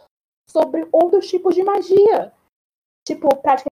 [0.50, 2.34] sobre outros tipos de magia.
[3.06, 3.70] Tipo, práticas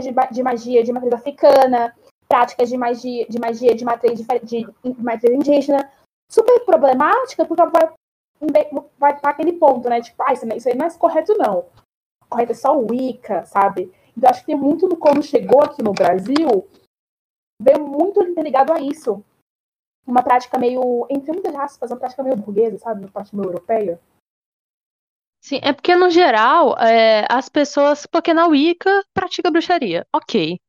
[0.00, 1.96] de, de magia de matriz africana,
[2.28, 5.92] práticas de magia de, magia de, matriz, de, de matriz indígena.
[6.30, 7.94] Super problemática, porque vai,
[8.98, 10.00] vai aquele ponto, né?
[10.00, 11.66] Tipo, ah, isso aí não é correto, não
[12.36, 13.90] correta é só Wicca, sabe?
[14.16, 16.68] Então acho que tem muito do como chegou aqui no Brasil,
[17.60, 19.24] veio muito interligado a isso.
[20.06, 23.00] Uma prática meio, entre muitas aspas, uma prática meio burguesa, sabe?
[23.00, 24.00] Uma prática meio europeia.
[25.42, 28.06] Sim, é porque no geral, é, as pessoas.
[28.06, 30.60] Porque na Wicca pratica bruxaria, ok.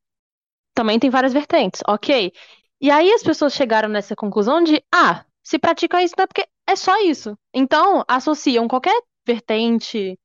[0.74, 2.32] Também tem várias vertentes, ok.
[2.80, 6.46] E aí as pessoas chegaram nessa conclusão de, ah, se pratica isso, não é porque
[6.68, 7.36] é só isso.
[7.52, 10.18] Então, associam qualquer vertente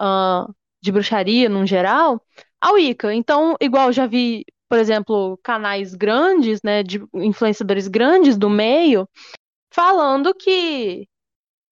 [0.00, 2.22] uh, de bruxaria, num geral,
[2.60, 3.12] a Wicca.
[3.14, 9.08] Então, igual já vi, por exemplo, canais grandes, né, de influenciadores grandes do meio,
[9.72, 11.06] falando que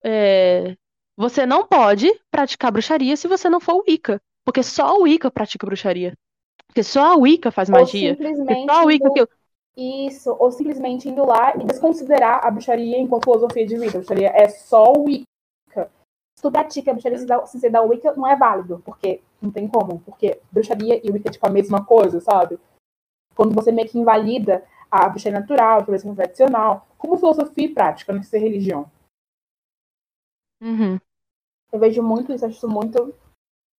[0.04, 0.76] é,
[1.16, 5.66] você não pode praticar bruxaria se você não for Wicca, porque só o Wicca pratica
[5.66, 6.14] bruxaria.
[6.66, 8.10] Porque só a Wicca faz magia.
[8.10, 9.28] Ou simplesmente só a Wicca que eu...
[9.76, 13.90] Isso, ou simplesmente indo lá e desconsiderar a bruxaria enquanto filosofia de vida.
[13.90, 15.27] A bruxaria é só Wicca.
[16.38, 17.26] Se tu pratica a bruxaria
[17.68, 19.98] da Wicca, não é válido, porque não tem como.
[20.02, 22.60] Porque bruxaria e Wicca é tipo a mesma coisa, sabe?
[23.34, 28.12] Quando você meio que invalida a bruxaria natural, a bruxaria tradicional, como filosofia e prática,
[28.12, 28.88] não ser religião.
[30.62, 31.00] Uhum.
[31.72, 33.12] Eu vejo muito isso, acho isso muito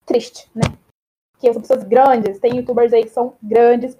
[0.06, 0.64] triste, né?
[1.40, 3.98] Que são pessoas grandes, tem youtubers aí que são grandes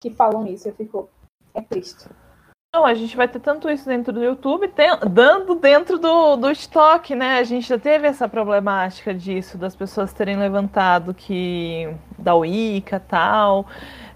[0.00, 0.68] que falam isso.
[0.68, 1.10] Eu fico.
[1.52, 2.08] É triste.
[2.72, 6.48] Não, a gente vai ter tanto isso dentro do YouTube, tem, dando dentro do, do
[6.48, 7.38] estoque, né?
[7.38, 13.66] A gente já teve essa problemática disso, das pessoas terem levantado que da Wicca tal.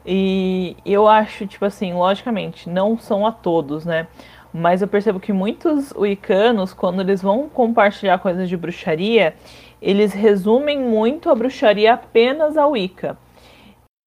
[0.06, 4.06] E eu acho, tipo assim, logicamente, não são a todos, né?
[4.52, 9.34] Mas eu percebo que muitos wiccanos, quando eles vão compartilhar coisas de bruxaria,
[9.82, 13.18] eles resumem muito a bruxaria apenas à Wicca.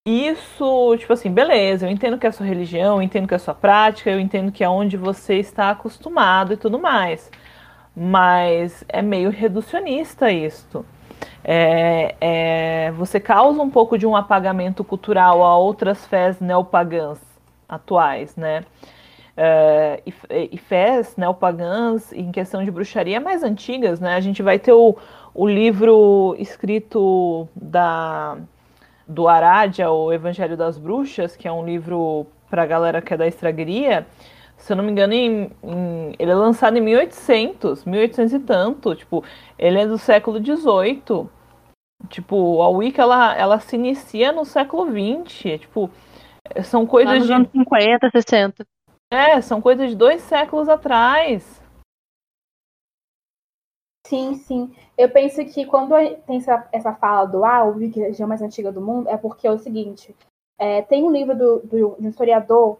[0.09, 3.35] Isso, tipo assim, beleza, eu entendo que é a sua religião, eu entendo que é
[3.35, 7.29] a sua prática, eu entendo que é onde você está acostumado e tudo mais.
[7.93, 10.85] Mas é meio reducionista isto.
[11.43, 17.19] É, é, você causa um pouco de um apagamento cultural a outras fés neopagãs
[17.67, 18.63] atuais, né?
[19.37, 24.15] Uh, e, e fés neopagãs em questão de bruxaria mais antigas, né?
[24.15, 24.95] A gente vai ter o,
[25.33, 28.37] o livro escrito da,
[29.07, 33.17] do Aradia, o Evangelho das Bruxas, que é um livro para a galera que é
[33.17, 34.05] da estragueria.
[34.57, 38.95] Se eu não me engano, em, em, ele é lançado em 1800, 1800 e tanto.
[38.95, 39.23] Tipo,
[39.57, 41.29] ele é do século XVIII.
[42.09, 45.61] Tipo, a Wicca, ela, ela se inicia no século XX.
[45.61, 45.89] Tipo,
[46.63, 47.33] são coisas Lá nos de...
[47.33, 48.65] anos 50, 60.
[49.11, 51.61] É, são coisas de dois séculos atrás.
[54.07, 54.73] Sim, sim.
[54.97, 55.89] Eu penso que quando
[56.25, 59.17] tem essa, essa fala do ah, o Wiki, a região mais antiga do mundo, é
[59.17, 60.15] porque é o seguinte:
[60.57, 62.79] é, tem um livro do, do, de um historiador,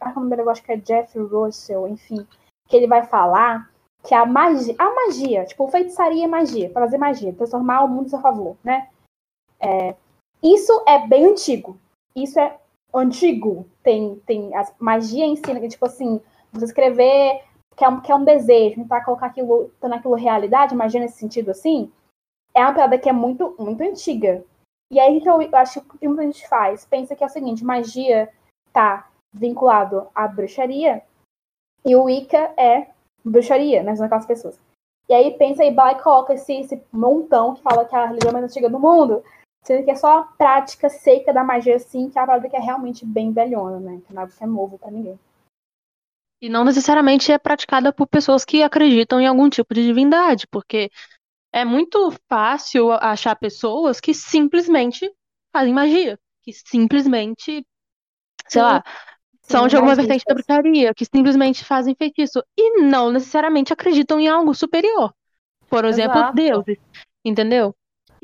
[0.00, 2.26] ah, o nome dele eu acho que é Jeff Russell, enfim,
[2.68, 3.70] que ele vai falar
[4.04, 8.10] que a magia, a magia, tipo, feitiçaria é magia, fazer magia, transformar o mundo a
[8.10, 8.88] seu favor, né?
[9.60, 9.94] É,
[10.42, 11.76] isso é bem antigo.
[12.14, 12.58] Isso é
[12.94, 13.66] antigo.
[13.82, 16.20] Tem, tem a magia ensina que, tipo assim,
[16.52, 17.42] você escrever
[17.76, 21.18] que é um, que é um desejo, tentar colocar aquilo, tornar aquilo realidade, magia nesse
[21.18, 21.90] sentido assim,
[22.54, 24.44] é uma parada que é muito, muito antiga.
[24.90, 27.30] E aí então, eu acho que o que muita gente faz, pensa que é o
[27.30, 28.28] seguinte, magia
[28.72, 31.02] tá vinculado à bruxaria
[31.84, 32.88] e o Wicca é
[33.24, 33.96] bruxaria, né?
[33.96, 34.60] São aquelas pessoas.
[35.08, 38.06] E aí pensa e vai e coloca esse, esse montão que fala que é a
[38.06, 39.22] religião mais antiga do mundo,
[39.64, 42.56] sendo que é só a prática seca da magia, assim, que é a parada que
[42.56, 44.00] é realmente bem velhona, né?
[44.06, 45.18] Que nada que é novo para ninguém.
[46.42, 50.90] E não necessariamente é praticada por pessoas que acreditam em algum tipo de divindade, porque
[51.52, 55.08] é muito fácil achar pessoas que simplesmente
[55.52, 57.64] fazem magia, que simplesmente,
[58.48, 58.66] sei Sim.
[58.66, 58.84] lá,
[59.42, 64.26] são de alguma vertente da bruxaria, que simplesmente fazem feitiço e não necessariamente acreditam em
[64.26, 65.14] algo superior.
[65.68, 66.34] Por exemplo, Exato.
[66.34, 66.78] deuses,
[67.24, 67.72] entendeu?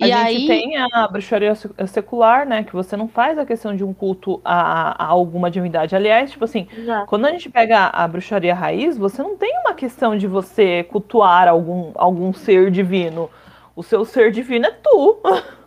[0.00, 2.62] A E gente aí, tem a bruxaria se- secular, né?
[2.62, 5.96] Que você não faz a questão de um culto a, a alguma divindade.
[5.96, 6.68] Aliás, tipo assim,
[7.04, 11.48] quando a gente pega a bruxaria raiz, você não tem uma questão de você cultuar
[11.48, 13.28] algum, algum ser divino.
[13.74, 15.20] O seu ser divino é tu.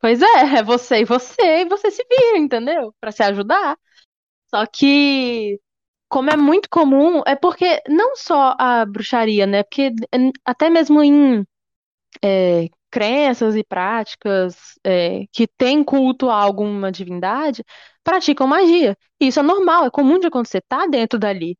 [0.00, 2.94] Pois é, é você e você, e você se vira, entendeu?
[3.00, 3.76] Pra se ajudar.
[4.48, 5.60] Só que,
[6.08, 9.62] como é muito comum, é porque não só a bruxaria, né?
[9.64, 9.92] Porque
[10.44, 11.44] até mesmo em
[12.24, 17.64] é, crenças e práticas é, que têm culto a alguma divindade,
[18.04, 18.96] praticam magia.
[19.20, 21.56] Isso é normal, é comum de acontecer, tá dentro dali.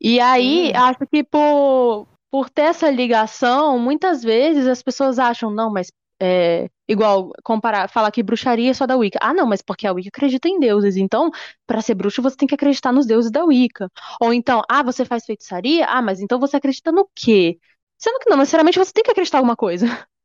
[0.00, 5.70] E aí, acho que por, por ter essa ligação, muitas vezes as pessoas acham, não,
[5.72, 5.92] mas
[6.22, 9.18] é, igual comparar, falar que bruxaria é só da Wicca.
[9.22, 10.96] Ah, não, mas porque a Wicca acredita em deuses.
[10.96, 11.30] Então,
[11.66, 13.90] para ser bruxo, você tem que acreditar nos deuses da Wicca.
[14.20, 15.86] Ou então, ah, você faz feitiçaria?
[15.86, 17.58] Ah, mas então você acredita no quê?
[17.98, 19.86] Sendo que não, necessariamente você tem que acreditar em alguma coisa.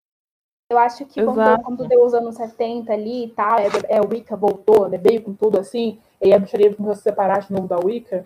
[0.70, 1.64] Eu acho que quando, Exato.
[1.64, 5.22] quando deu os anos 70 ali e tal, é, é, o Wicca voltou, né, veio
[5.24, 8.26] com tudo assim, e a bruxaria começou a se separar de novo da Wicca.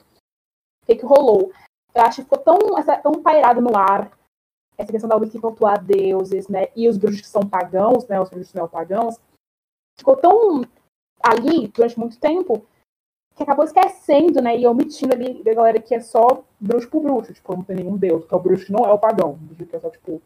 [0.84, 1.52] O que que rolou?
[1.94, 4.18] Eu acho que ficou tão, essa- tão pairado no ar
[4.78, 8.30] essa questão da Wicca cultuar deuses, né, e os bruxos que são pagãos, né, os
[8.30, 9.20] bruxos neopagãos,
[10.00, 10.62] ficou tão
[11.22, 12.66] ali durante muito tempo
[13.36, 17.34] que acabou esquecendo, né, e omitindo ali da galera que é só bruxo por bruxo,
[17.34, 19.36] tipo, não tem nenhum deus, que é o bruxo que não é o pagão, o
[19.36, 20.22] bruxo que é só, tipo,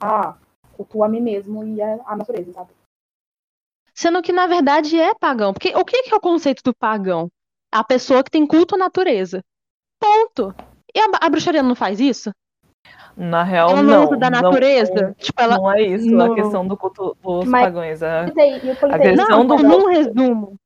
[0.00, 0.38] ah,
[0.76, 2.70] cultuo a mim mesmo e a, natureza, sabe?
[3.94, 5.52] Sendo que, na verdade, é pagão.
[5.52, 7.28] Porque o que que é o conceito do pagão?
[7.72, 9.40] A pessoa que tem culto à natureza.
[9.98, 10.54] Ponto.
[10.94, 12.30] E a, a bruxaria não faz isso?
[13.16, 14.04] Na real, ela não.
[14.04, 14.92] usa da não- natureza.
[14.94, 15.56] Não, tipo, ela.
[15.56, 18.02] não é isso no- a questão do culto dos Mas- pagãos.
[18.02, 20.56] A, o A questão Não, do- num resumo.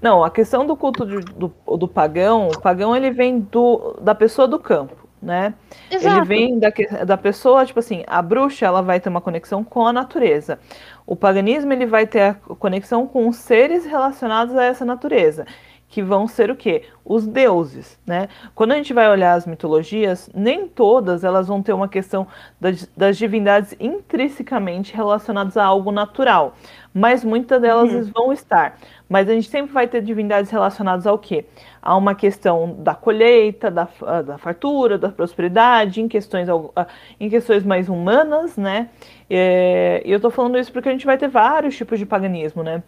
[0.00, 4.14] não, a questão do culto de- do, do pagão, o pagão ele vem do, da
[4.14, 5.54] pessoa do campo, né?
[5.90, 6.24] Ele Exato.
[6.24, 6.70] vem da,
[7.06, 10.58] da pessoa, tipo assim, a bruxa ela vai ter uma conexão com a natureza.
[11.06, 15.46] O paganismo ele vai ter a conexão com os seres relacionados a essa natureza,
[15.88, 16.84] que vão ser o quê?
[17.04, 18.28] Os deuses, né?
[18.54, 22.26] Quando a gente vai olhar as mitologias, nem todas elas vão ter uma questão
[22.60, 26.54] das, das divindades intrinsecamente relacionadas a algo natural,
[26.94, 28.10] mas muitas delas Uhum.
[28.14, 28.78] vão estar.
[29.08, 31.44] Mas a gente sempre vai ter divindades relacionadas ao quê?
[31.82, 36.86] A uma questão da colheita, da, ah, da fartura, da prosperidade, em questões, ah,
[37.20, 38.90] em questões mais humanas, né?
[39.28, 42.62] É, E eu tô falando isso porque a gente vai ter vários tipos de paganismo,
[42.62, 42.82] né?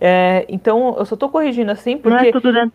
[0.00, 2.74] É, então, eu só tô corrigindo assim Não é porque tudo dentro.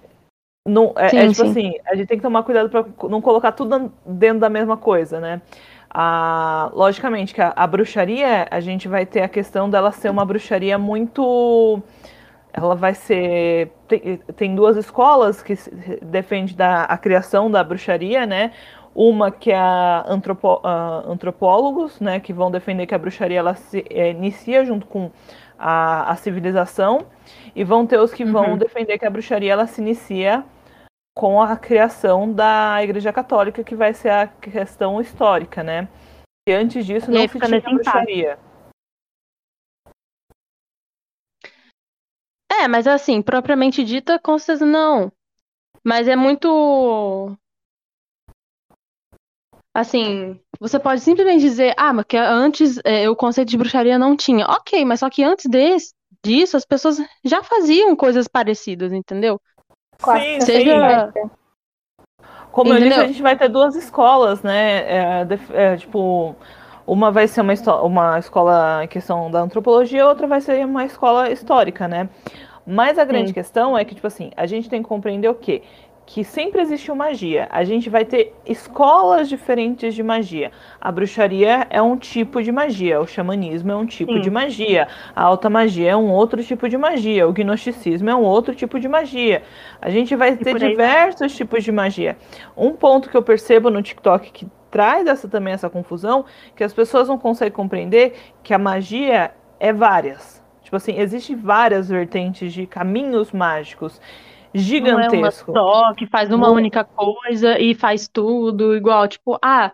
[0.68, 1.46] não, é, Sim, é tipo sim.
[1.46, 5.20] assim, a gente tem que tomar cuidado para não colocar tudo dentro da mesma coisa,
[5.20, 5.42] né?
[5.90, 10.26] Ah, logicamente que a, a bruxaria, a gente vai ter a questão dela ser uma
[10.26, 11.82] bruxaria muito.
[12.58, 13.70] Ela vai ser.
[13.88, 15.56] Tem, tem duas escolas que
[16.02, 18.54] defendem da, a criação da bruxaria, né?
[18.96, 22.20] Uma que é a antropo, a antropólogos, né?
[22.22, 25.12] Que vão defender que a bruxaria ela se eh, inicia junto com
[25.60, 27.06] a, a civilização.
[27.54, 28.58] E vão ter os que vão Uhum.
[28.58, 30.46] defender que a bruxaria ela se inicia
[31.18, 35.90] com a criação da Igreja Católica, que vai ser a questão histórica, né?
[36.48, 38.38] E antes disso E não se tinha bruxaria.
[42.62, 45.12] É, mas assim, propriamente dita, com certeza não.
[45.84, 47.36] Mas é muito.
[49.74, 54.16] Assim, você pode simplesmente dizer, ah, mas que antes é, o conceito de bruxaria não
[54.16, 54.46] tinha.
[54.46, 55.94] Ok, mas só que antes desse,
[56.24, 59.40] disso, as pessoas já faziam coisas parecidas, entendeu?
[60.00, 61.30] Sim, Seja- sim.
[62.52, 63.04] Como eu disse, Entendeu?
[63.04, 64.78] a gente vai ter duas escolas, né?
[65.22, 66.34] É, é, tipo,
[66.88, 71.32] uma vai ser uma, uma escola em questão da antropologia, outra vai ser uma escola
[71.32, 72.10] histórica, né?
[72.66, 73.34] Mas a grande Sim.
[73.34, 75.62] questão é que, tipo assim, a gente tem que compreender o quê?
[76.04, 77.48] Que sempre existiu magia.
[77.52, 80.52] A gente vai ter escolas diferentes de magia.
[80.80, 84.22] A bruxaria é um tipo de magia, o xamanismo é um tipo Sim.
[84.22, 88.24] de magia, a alta magia é um outro tipo de magia, o gnosticismo é um
[88.24, 89.42] outro tipo de magia.
[89.82, 92.18] A gente vai ter diversos tipos de magia.
[92.56, 96.74] Um ponto que eu percebo no TikTok que traz essa também essa confusão, que as
[96.74, 98.14] pessoas não conseguem compreender
[98.44, 100.44] que a magia é várias.
[100.62, 104.02] Tipo assim, existem várias vertentes de caminhos mágicos
[104.82, 106.56] Não é uma só que faz uma Não.
[106.56, 109.72] única coisa e faz tudo igual, tipo, ah,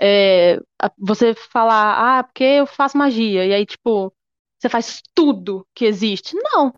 [0.00, 0.58] é,
[0.98, 4.10] você falar, ah, porque eu faço magia, e aí, tipo,
[4.58, 6.34] você faz tudo que existe.
[6.36, 6.72] Não.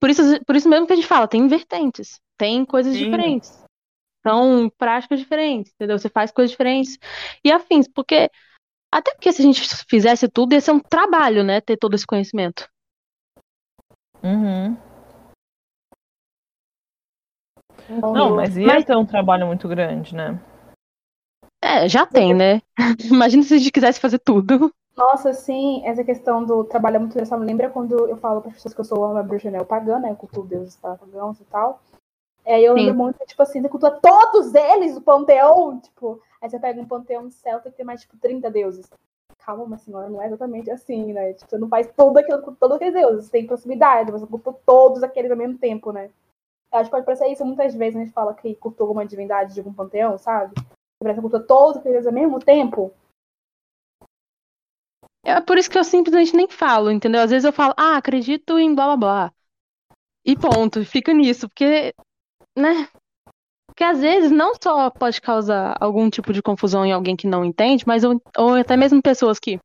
[0.00, 3.04] Por isso, por isso mesmo que a gente fala, tem vertentes, tem coisas Sim.
[3.04, 3.61] diferentes.
[4.26, 5.98] São práticas diferentes, entendeu?
[5.98, 6.98] Você faz coisas diferentes
[7.44, 8.30] e afins, porque
[8.92, 11.60] até porque se a gente fizesse tudo, ia ser um trabalho, né?
[11.60, 12.68] Ter todo esse conhecimento.
[14.22, 14.76] Uhum.
[17.88, 20.38] Não, mas ia Mas- ter um trabalho muito grande, né?
[21.64, 22.60] É, já tem, né?
[23.04, 24.72] Imagina se a gente quisesse fazer tudo.
[24.96, 27.44] Nossa, sim, essa questão do trabalho é muito interessante.
[27.44, 30.10] Lembra quando eu falo para as pessoas que eu sou uma bruxa neopagã, né?
[30.10, 31.80] Eu cultuo deuses pagãos e tal.
[32.44, 32.98] É, eu lembro Sim.
[32.98, 35.78] muito, tipo assim, você cultua todos eles do panteão.
[35.80, 38.90] Tipo, aí você pega um panteão celta que tem mais, tipo, 30 deuses.
[39.38, 41.32] Calma, senhora, não é exatamente assim, né?
[41.34, 43.24] Tipo, você não faz tudo aquilo com todos aqueles deuses.
[43.26, 46.10] Você tem proximidade, você cultua todos aqueles ao mesmo tempo, né?
[46.72, 49.52] Eu acho que pode parecer isso muitas vezes a gente fala que cultua alguma divindade
[49.52, 50.54] de algum panteão, sabe?
[50.54, 52.92] Que cultua todos aqueles deuses ao mesmo tempo.
[55.24, 57.20] É por isso que eu simplesmente nem falo, entendeu?
[57.20, 59.32] Às vezes eu falo, ah, acredito em blá blá blá.
[60.24, 61.92] E ponto, fica nisso, porque,
[62.56, 62.88] né?
[63.66, 67.44] Porque às vezes não só pode causar algum tipo de confusão em alguém que não
[67.44, 69.58] entende, mas ou, ou até mesmo pessoas que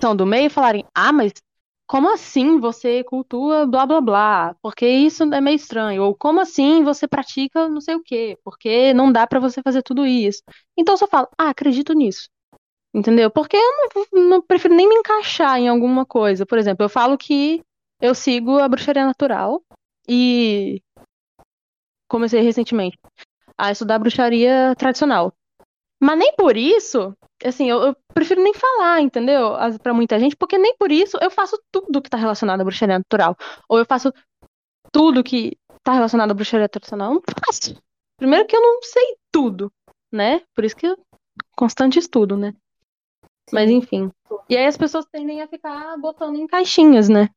[0.00, 1.32] são do meio falarem, ah, mas
[1.88, 4.56] como assim você cultua blá blá blá?
[4.62, 6.02] Porque isso é meio estranho.
[6.04, 8.38] Ou como assim você pratica não sei o quê?
[8.44, 10.42] Porque não dá pra você fazer tudo isso.
[10.76, 12.28] Então eu só falo, ah, acredito nisso.
[12.94, 13.30] Entendeu?
[13.30, 16.44] Porque eu não, não prefiro nem me encaixar em alguma coisa.
[16.46, 17.62] Por exemplo, eu falo que
[18.00, 19.62] eu sigo a bruxaria natural
[20.08, 20.82] e
[22.08, 22.98] comecei recentemente
[23.56, 25.32] a estudar bruxaria tradicional.
[26.00, 27.12] Mas nem por isso,
[27.44, 29.54] assim, eu, eu prefiro nem falar, entendeu?
[29.82, 32.98] Pra muita gente, porque nem por isso eu faço tudo que tá relacionado à bruxaria
[32.98, 33.36] natural.
[33.68, 34.12] Ou eu faço
[34.92, 37.10] tudo que tá relacionado à bruxaria tradicional.
[37.10, 37.76] Eu não faço.
[38.16, 39.72] Primeiro que eu não sei tudo,
[40.12, 40.40] né?
[40.54, 40.96] Por isso que eu
[41.56, 42.54] constante estudo, né?
[43.52, 44.10] Mas enfim.
[44.48, 47.28] E aí as pessoas tendem a ficar botando em caixinhas, né?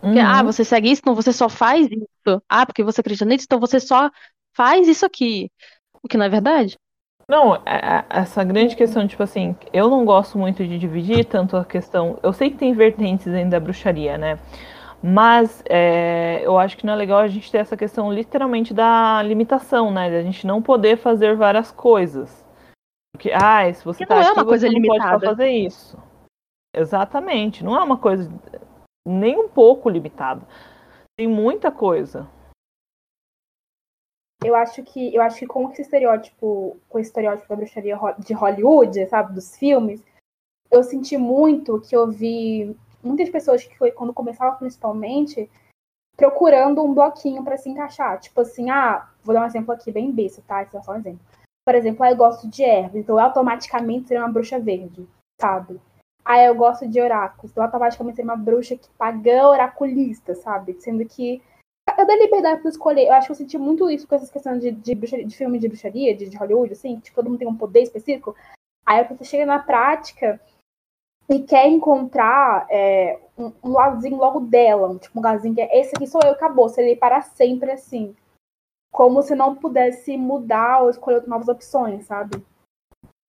[0.00, 0.44] Porque, ah, Uhum.
[0.44, 2.42] você segue isso, então você só faz isso.
[2.48, 4.10] Ah, porque você acredita nisso, então você só
[4.54, 5.50] faz isso aqui.
[6.02, 6.76] O que não é verdade.
[7.28, 11.56] Não, é, é, essa grande questão, tipo assim, eu não gosto muito de dividir tanto
[11.56, 12.18] a questão.
[12.22, 14.38] Eu sei que tem vertentes dentro da bruxaria, né?
[15.02, 19.20] Mas é, eu acho que não é legal a gente ter essa questão literalmente da
[19.22, 20.08] limitação, né?
[20.10, 22.44] Da gente não poder fazer várias coisas.
[23.12, 25.10] Porque, ah, se você Porque tá não aqui, é uma coisa limitada.
[25.12, 25.98] pode fazer isso.
[26.74, 28.30] Exatamente, não é uma coisa
[29.06, 30.46] nem um pouco limitada.
[31.16, 32.28] Tem muita coisa.
[34.44, 38.34] Eu acho que eu acho que com esse estereótipo, com esse estereótipo da bruxaria de
[38.34, 40.04] Hollywood, sabe, dos filmes,
[40.70, 45.48] eu senti muito que eu vi muitas pessoas que foi quando começava principalmente
[46.16, 50.10] procurando um bloquinho para se encaixar, tipo assim, ah, vou dar um exemplo aqui bem
[50.10, 50.62] besta, tá?
[50.62, 51.20] Esse é só um exemplo.
[51.64, 55.06] Por exemplo, ah, eu gosto de ervas, então eu automaticamente seria uma bruxa verde,
[55.40, 55.80] sabe?
[56.28, 60.74] Ah, eu gosto de oráculos, então automaticamente seria uma bruxa que pagã oraculista, sabe?
[60.80, 61.40] Sendo que
[61.96, 63.06] eu dei liberdade pra escolher.
[63.06, 65.56] Eu acho que eu senti muito isso com essas questões de, de, bruxaria, de filme
[65.56, 68.34] de bruxaria, de, de Hollywood, assim, tipo, todo mundo tem um poder específico.
[68.84, 70.40] Aí você chega na prática
[71.28, 75.78] e quer encontrar é, um, um ladozinho logo dela, um, tipo um lugarzinho que é
[75.78, 78.16] esse aqui sou eu, acabou, seria para sempre assim.
[78.92, 82.44] Como se não pudesse mudar ou escolher novas opções, sabe?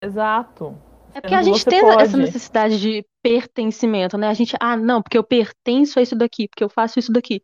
[0.04, 0.76] Exato.
[1.18, 2.04] É porque a gente tem pode.
[2.04, 4.28] essa necessidade de pertencimento, né?
[4.28, 7.42] A gente, ah, não, porque eu pertenço a isso daqui, porque eu faço isso daqui.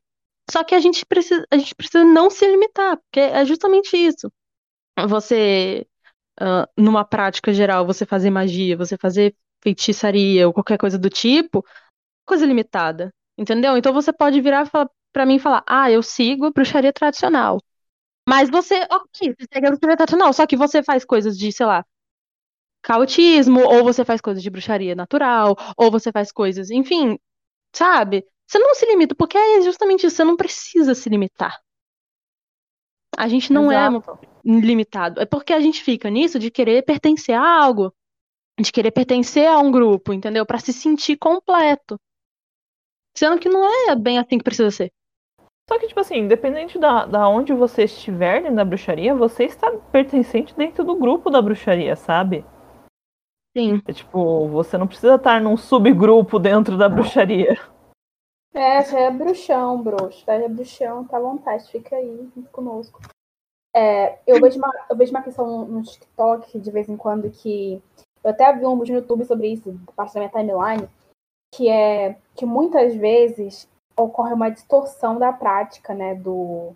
[0.50, 4.32] Só que a gente precisa, a gente precisa não se limitar, porque é justamente isso.
[5.08, 5.88] Você,
[6.40, 11.66] ah, numa prática geral, você fazer magia, você fazer feitiçaria ou qualquer coisa do tipo,
[12.28, 13.76] coisa limitada, entendeu?
[13.76, 14.70] Então você pode virar
[15.12, 17.58] pra mim e falar, ah, eu sigo a bruxaria tradicional.
[18.30, 21.66] Mas você, ok, você segue a bruxaria tradicional, só que você faz coisas de, sei
[21.66, 21.84] lá,
[22.84, 27.18] caotismo, ou você faz coisas de bruxaria natural, ou você faz coisas, enfim,
[27.74, 28.26] sabe?
[28.46, 31.60] Você não se limita, porque é justamente isso, você não precisa se limitar.
[33.18, 34.20] A gente não Exato.
[34.22, 35.22] é limitado.
[35.22, 37.94] É porque a gente fica nisso de querer pertencer a algo,
[38.60, 40.46] de querer pertencer a um grupo, entendeu?
[40.46, 42.00] Pra se sentir completo.
[43.16, 44.92] Sendo que não é bem assim que precisa ser.
[45.70, 49.72] Só que, tipo assim, independente da, da onde você estiver dentro da bruxaria, você está
[49.92, 52.44] pertencente dentro do grupo da bruxaria, sabe?
[53.56, 53.82] Sim.
[53.88, 57.60] É tipo, você não precisa estar num subgrupo dentro da bruxaria.
[58.54, 60.26] É, você é bruxão, bruxo.
[60.26, 60.34] Tá?
[60.34, 63.02] É bruxão, tá à vontade, fica aí junto conosco.
[63.76, 67.82] É, eu, vejo uma, eu vejo uma questão no TikTok de vez em quando que.
[68.24, 70.88] Eu até vi um vídeo no YouTube sobre isso, parte da minha timeline,
[71.54, 76.74] que é que muitas vezes ocorre uma distorção da prática, né, do,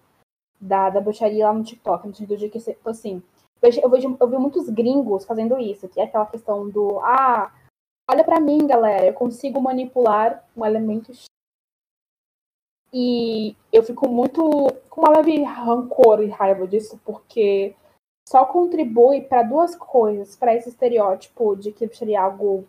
[0.60, 3.24] da, da bruxaria lá no TikTok, no sentido de que, tipo assim,
[3.62, 7.52] eu vejo, eu vi muitos gringos fazendo isso, que é aquela questão do, ah,
[8.10, 11.26] olha pra mim, galera, eu consigo manipular um elemento X.
[12.94, 14.42] E eu fico muito
[14.90, 17.76] com uma leve rancor e raiva disso, porque
[18.28, 22.66] só contribui para duas coisas, para esse estereótipo de que seria algo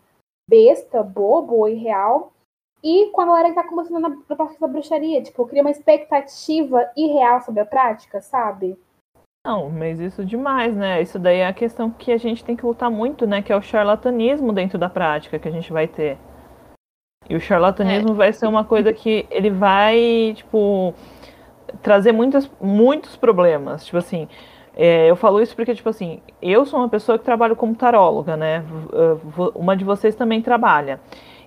[0.47, 2.33] besta, bobo, irreal,
[2.83, 5.71] e com a galera que tá começando na, na prática da bruxaria, tipo, cria uma
[5.71, 8.79] expectativa irreal sobre a prática, sabe?
[9.49, 11.01] Não, mas isso demais, né?
[11.01, 13.41] Isso daí é a questão que a gente tem que lutar muito, né?
[13.41, 16.19] Que é o charlatanismo dentro da prática que a gente vai ter.
[17.27, 20.93] E o charlatanismo vai ser uma coisa que ele vai, tipo,
[21.81, 23.85] trazer muitos, muitos problemas.
[23.85, 24.27] Tipo assim,
[24.75, 28.37] é, eu falo isso porque, tipo assim, eu sou uma pessoa que trabalho como taróloga,
[28.37, 28.59] né?
[28.61, 30.99] V- Uma de vocês também trabalha.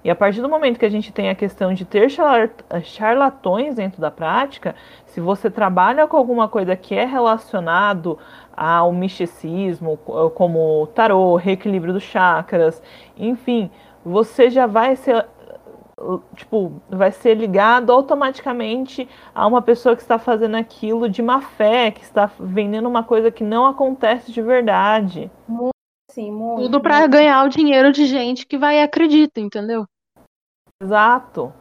[0.04, 2.50] E a partir do momento que a gente tem a questão de ter charla-
[2.82, 4.74] charlatões dentro da prática,
[5.06, 8.18] se você trabalha com alguma coisa que é relacionado
[8.56, 12.82] ao misticismo, co- como tarô, reequilíbrio dos chakras,
[13.16, 13.70] enfim,
[14.04, 15.26] você já vai ser
[16.34, 21.92] tipo, vai ser ligado automaticamente a uma pessoa que está fazendo aquilo de má fé,
[21.92, 25.30] que está vendendo uma coisa que não acontece de verdade.
[26.12, 26.64] Sim, muito.
[26.64, 29.86] Tudo pra ganhar o dinheiro de gente que vai e acredita, entendeu?
[30.82, 31.52] Exato.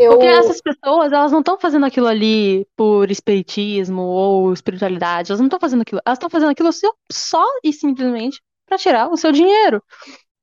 [0.00, 5.38] Eu, Porque essas pessoas, elas não estão fazendo aquilo ali por espiritismo ou espiritualidade, elas
[5.38, 9.16] não estão fazendo aquilo, elas estão fazendo aquilo só, só e simplesmente pra tirar o
[9.18, 9.84] seu dinheiro.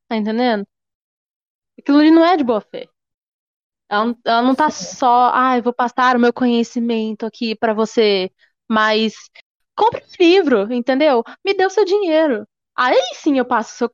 [0.07, 0.67] Tá entendendo?
[1.79, 2.87] Aquilo ali não é de boa fé.
[3.89, 8.31] Ela, não- ela não tá só, ai, vou passar o meu conhecimento aqui pra você,
[8.69, 9.15] mas
[9.79, 11.23] compre um livro, entendeu?
[11.43, 12.45] Me dê o seu dinheiro.
[12.75, 13.89] Aí sim eu passo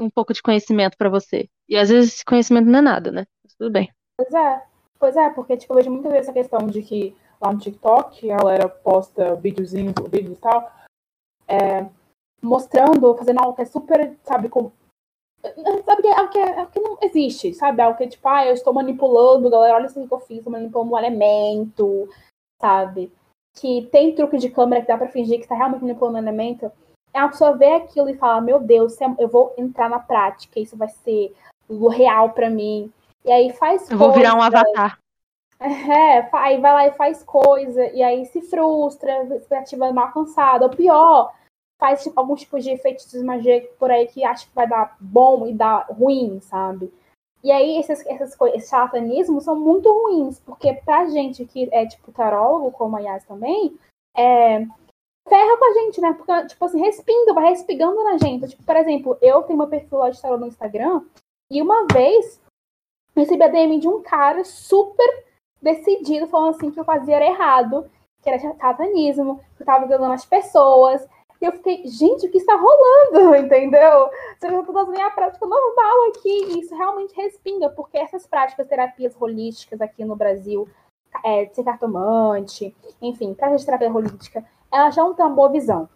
[0.00, 1.48] um pouco de conhecimento pra você.
[1.68, 3.26] E às vezes esse conhecimento não é nada, né?
[3.42, 3.92] Mas tudo bem.
[4.16, 4.62] Pois é,
[4.98, 8.30] pois é, porque tipo, eu vejo muitas vezes essa questão de que lá no TikTok
[8.30, 10.72] a galera posta videozinhos, vídeos e tal,
[11.48, 11.86] é,
[12.40, 14.70] mostrando, fazendo algo que é super, sabe, com,
[15.84, 17.82] sabe, que é algo que, é, que não existe, sabe?
[17.82, 20.52] Algo que é tipo, ah, eu estou manipulando, galera, olha isso que eu fiz, estou
[20.52, 22.08] manipulando um elemento,
[22.60, 23.12] sabe?
[23.54, 26.70] Que tem truque de câmera que dá pra fingir que tá realmente manipulando um elemento.
[27.12, 30.76] a pessoa vê aquilo e fala, meu Deus, é, eu vou entrar na prática, isso
[30.76, 31.34] vai ser
[31.68, 32.92] o real para mim.
[33.24, 34.98] E aí faz Eu vou coisa, virar um avatar.
[35.60, 40.64] É, aí vai lá e faz coisa, e aí se frustra, expectativa mal alcançada.
[40.66, 41.32] Ou pior,
[41.78, 44.96] faz tipo, alguns tipos de efeitos de magia por aí que acha que vai dar
[45.00, 46.92] bom e dá ruim, sabe?
[47.44, 51.86] E aí esses, essas coisas, esse charlatanismo são muito ruins, porque pra gente que é
[51.86, 53.78] tipo tarólogo, como a Yas também,
[54.16, 54.60] é,
[55.28, 56.14] ferra com a gente, né?
[56.14, 58.48] Porque, tipo assim, respinga, vai respingando na gente.
[58.48, 61.02] Tipo, por exemplo, eu tenho meu perfil lá de tarô no Instagram,
[61.50, 62.40] e uma vez
[63.14, 65.24] recebi a DM de um cara super
[65.60, 67.90] decidido, falando assim que eu fazia era errado,
[68.22, 71.06] que era satanismo, que eu tava enganando as pessoas.
[71.44, 73.36] E eu fiquei, gente, o que está rolando?
[73.36, 74.08] Entendeu?
[74.38, 76.30] Você já tá dando a prática normal aqui.
[76.30, 80.66] E isso realmente respinga, porque essas práticas, terapias holísticas aqui no Brasil,
[81.22, 85.86] é, ser cartomante, enfim, práticas de terapia holística, elas já não têm uma boa visão.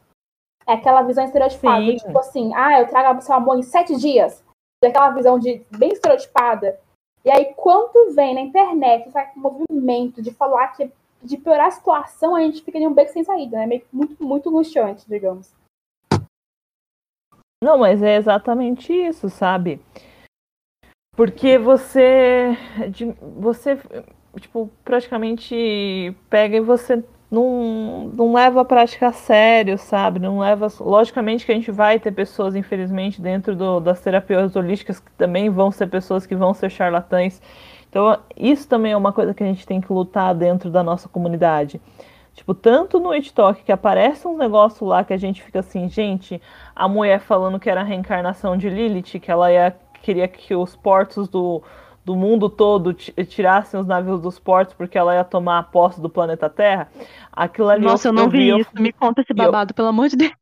[0.67, 1.97] É aquela visão estereotipada, Sim.
[1.97, 4.45] tipo assim, ah, eu trago o seu amor em sete dias.
[4.83, 6.79] Daquela visão de bem estereotipada.
[7.25, 10.93] E aí, quando vem na internet esse movimento de falar que
[11.23, 13.67] de piorar a situação, a gente fica de um beco sem saída, né?
[13.67, 15.55] Meio, muito, muito angustiante, digamos.
[17.63, 19.81] Não, mas é exatamente isso, sabe?
[21.17, 22.57] Porque você,
[23.37, 23.77] você,
[24.39, 30.19] tipo, praticamente pega e você não, não leva a prática a sério, sabe?
[30.19, 30.69] Não leva.
[30.81, 35.51] Logicamente que a gente vai ter pessoas, infelizmente, dentro do, das terapias holísticas que também
[35.51, 37.43] vão ser pessoas que vão ser charlatães.
[37.89, 41.09] Então, isso também é uma coisa que a gente tem que lutar dentro da nossa
[41.09, 41.81] comunidade.
[42.35, 46.41] Tipo, tanto no TikTok que aparece um negócio lá que a gente fica assim, gente,
[46.75, 50.77] a mulher falando que era a reencarnação de Lilith, que ela ia, queria que os
[50.77, 51.63] portos do,
[52.05, 56.09] do mundo todo tirassem os navios dos portos porque ela ia tomar a posse do
[56.09, 56.89] planeta Terra.
[57.33, 58.71] Aquilo ali Nossa, eu, eu não vi isso.
[58.75, 59.75] Me conta esse babado, eu...
[59.75, 60.33] pelo amor de Deus.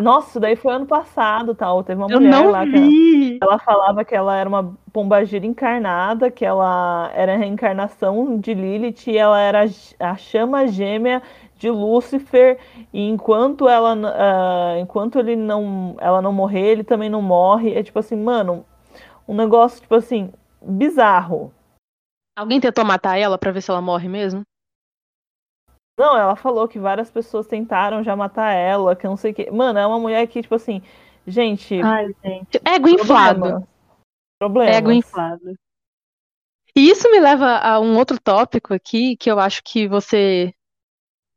[0.00, 1.82] Nossa, isso daí foi ano passado, tal.
[1.82, 6.30] Teve uma eu mulher lá que ela, ela, falava que ela era uma pombagira encarnada,
[6.30, 9.64] que ela era a reencarnação de Lilith e ela era
[9.98, 11.22] a chama gêmea
[11.56, 12.58] de Lúcifer.
[12.92, 17.74] E enquanto ela, uh, enquanto ele não, ela não morrer, ele também não morre.
[17.74, 18.64] É tipo assim, mano,
[19.26, 21.52] um negócio tipo assim bizarro.
[22.36, 24.42] Alguém tentou matar ela para ver se ela morre mesmo?
[25.98, 29.50] Não, ela falou que várias pessoas tentaram já matar ela, que não sei o que.
[29.50, 30.82] Mano, é uma mulher que, tipo assim,
[31.26, 31.80] gente.
[31.80, 32.60] Ai, gente.
[32.64, 33.66] Ego inflado.
[34.38, 34.70] Problema.
[34.70, 35.54] Ego inflado.
[36.76, 40.52] E isso me leva a um outro tópico aqui, que eu acho que você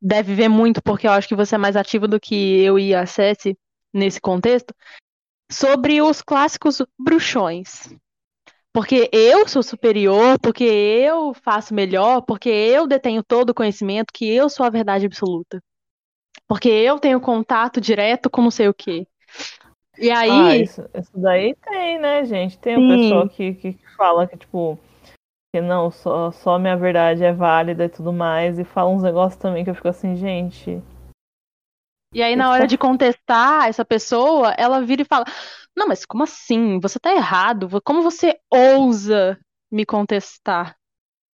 [0.02, 2.92] deve ver muito, porque eu acho que você é mais ativo do que eu e
[2.92, 3.56] a Ceci
[3.92, 4.74] nesse contexto,
[5.50, 7.94] sobre os clássicos bruxões.
[8.78, 14.32] Porque eu sou superior, porque eu faço melhor, porque eu detenho todo o conhecimento, que
[14.32, 15.60] eu sou a verdade absoluta.
[16.46, 19.04] Porque eu tenho contato direto com não sei o quê.
[19.98, 20.30] E aí.
[20.30, 22.56] Ah, isso, isso daí tem, né, gente?
[22.56, 24.78] Tem uma pessoa que, que fala que, tipo,
[25.52, 29.42] que não, só, só minha verdade é válida e tudo mais, e fala uns negócios
[29.42, 30.80] também que eu fico assim, gente.
[32.12, 35.24] E aí, na hora de contestar essa pessoa, ela vira e fala:
[35.76, 36.80] não, mas como assim?
[36.80, 37.68] Você tá errado.
[37.84, 39.38] Como você ousa
[39.70, 40.76] me contestar,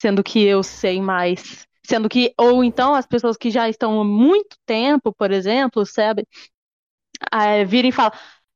[0.00, 1.66] sendo que eu sei mais?
[1.86, 6.26] Sendo que, ou então as pessoas que já estão há muito tempo, por exemplo, sabe,
[7.32, 8.12] é, virem e falam,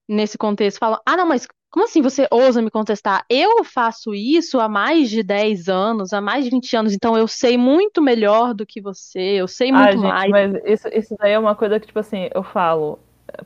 [0.08, 3.24] nesse contexto, falam, ah, não, mas como assim você ousa me contestar?
[3.28, 7.28] Eu faço isso há mais de 10 anos, há mais de 20 anos, então eu
[7.28, 10.30] sei muito melhor do que você, eu sei muito ah, gente, mais.
[10.30, 12.98] Mas isso, isso daí é uma coisa que, tipo assim, eu falo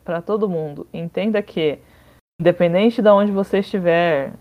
[0.04, 1.80] para todo mundo, entenda que
[2.42, 4.32] Independente de onde você estiver,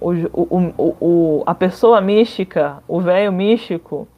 [0.00, 4.08] o, o, o, a pessoa mística, o velho místico,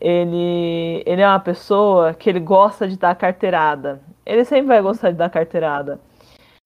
[0.00, 4.00] ele, ele é uma pessoa que ele gosta de dar carteirada.
[4.24, 6.00] Ele sempre vai gostar de dar carteirada.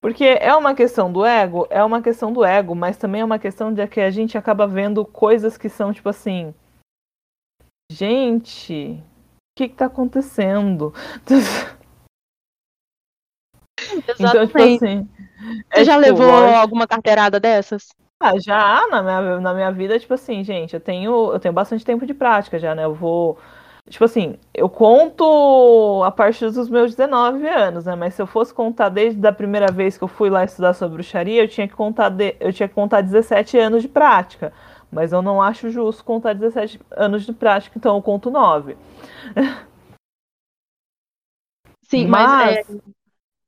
[0.04, 3.38] Porque é uma questão do ego, é uma questão do ego, mas também é uma
[3.38, 6.54] questão de que a gente acaba vendo coisas que são tipo assim.
[7.90, 10.92] Gente, o que, que tá acontecendo?
[13.80, 14.20] Exatamente.
[14.20, 15.08] Então, tipo assim.
[15.72, 16.58] Você é, já tipo, levou lógico...
[16.58, 17.88] alguma carteirada dessas?
[18.22, 21.82] Ah, já na minha, na minha vida, tipo assim, gente, eu tenho, eu tenho bastante
[21.82, 22.84] tempo de prática já, né?
[22.84, 23.38] Eu vou.
[23.88, 27.94] Tipo assim, eu conto a partir dos meus 19 anos, né?
[27.94, 30.94] Mas se eu fosse contar desde a primeira vez que eu fui lá estudar sobre
[30.94, 34.52] bruxaria, eu tinha que contar, de, eu tinha que contar 17 anos de prática.
[34.90, 38.76] Mas eu não acho justo contar 17 anos de prática, então eu conto 9.
[41.82, 42.93] Sim, mas, mas é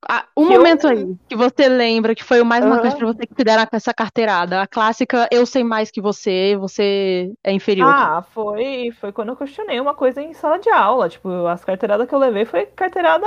[0.09, 2.99] Ah, um Que momento eu- aí que você lembra que foi o mais marcante Aham.
[2.99, 4.63] pra você que se deram com essa carteirada.
[4.63, 7.89] A clássica, eu sei mais que você, você é inferior.
[7.93, 11.09] Ah, foi, foi quando eu questionei uma coisa em sala de aula.
[11.09, 13.27] Tipo, as carteiradas que eu levei foi carteirada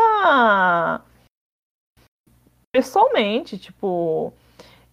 [2.72, 4.32] pessoalmente, tipo.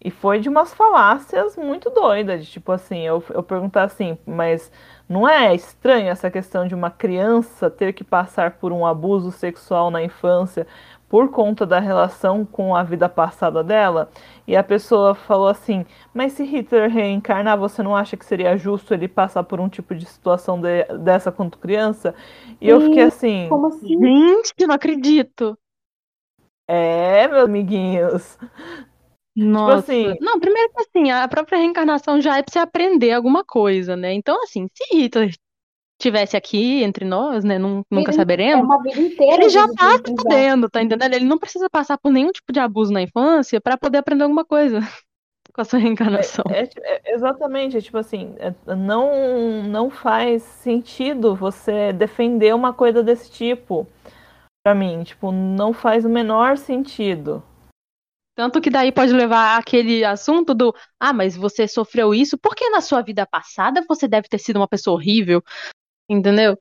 [0.05, 2.45] E foi de umas falácias muito doidas.
[2.45, 4.71] De, tipo assim, eu, eu perguntar assim, mas
[5.09, 9.91] não é estranho essa questão de uma criança ter que passar por um abuso sexual
[9.91, 10.67] na infância
[11.09, 14.11] por conta da relação com a vida passada dela?
[14.47, 15.85] E a pessoa falou assim:
[16.15, 19.95] Mas se Hitler reencarnar, você não acha que seria justo ele passar por um tipo
[19.95, 22.15] de situação de- dessa quanto criança?
[22.61, 23.87] E eu fiquei assim: Como assim?
[24.01, 25.57] Gente, não acredito.
[26.69, 28.39] É, meus amiguinhos.
[29.37, 29.93] Nossa.
[29.93, 33.95] assim- Não, primeiro que assim, a própria reencarnação já é pra você aprender alguma coisa,
[33.95, 34.13] né?
[34.15, 35.35] Então, assim, se Hitler
[35.99, 37.59] tivesse aqui entre nós, né?
[37.59, 38.65] nun- Nunca Ele- É saberemos.
[38.65, 39.35] uma vida inteira.
[39.43, 41.15] Ele já tá fudendo, tá entendendo?
[41.15, 44.45] Ele não precisa passar por nenhum tipo de abuso na infância pra poder aprender alguma
[44.45, 44.81] coisa
[45.53, 46.45] com a sua reencarnação.
[46.51, 53.03] É, é- exatamente, é tipo assim, é- não, não faz sentido você defender uma coisa
[53.03, 53.87] desse tipo.
[54.65, 57.43] Pra mim, tipo, não faz o menor sentido.
[58.37, 62.83] Tanto que daí pode levar aquele assunto do, ah, mas você sofreu isso porque na
[62.83, 65.43] sua vida passada você deve ter sido uma pessoa horrível,
[66.09, 66.59] entendeu?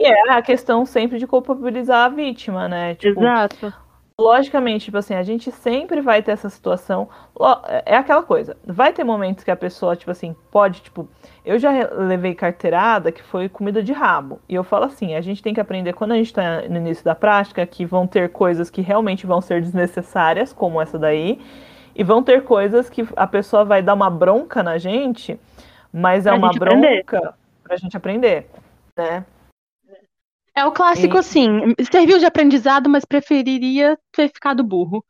[0.00, 2.94] E é a questão sempre de culpabilizar a vítima, né?
[2.96, 3.72] Tipo, Exato.
[4.20, 7.08] logicamente, tipo assim, a gente sempre vai ter essa situação.
[7.38, 8.56] Lo- É aquela coisa.
[8.66, 11.08] Vai ter momentos que a pessoa, tipo assim, pode, tipo,
[11.44, 14.40] eu já levei carteirada que foi comida de rabo.
[14.48, 17.04] E eu falo assim, a gente tem que aprender quando a gente tá no início
[17.04, 21.40] da prática que vão ter coisas que realmente vão ser desnecessárias, como essa daí,
[21.94, 25.38] e vão ter coisas que a pessoa vai dar uma bronca na gente,
[25.92, 27.04] mas é Pra uma gente aprender.
[27.04, 28.48] bronca pra gente aprender,
[28.96, 29.24] né?
[30.56, 31.48] É o clássico E- assim,
[31.90, 35.04] serviu de aprendizado, mas preferiria ter ficado burro.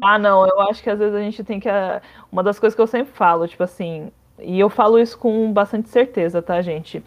[0.00, 1.68] Ah, não, eu acho que às vezes a gente tem que.
[1.68, 5.52] ah, Uma das coisas que eu sempre falo, tipo assim, e eu falo isso com
[5.52, 7.02] bastante certeza, tá, gente?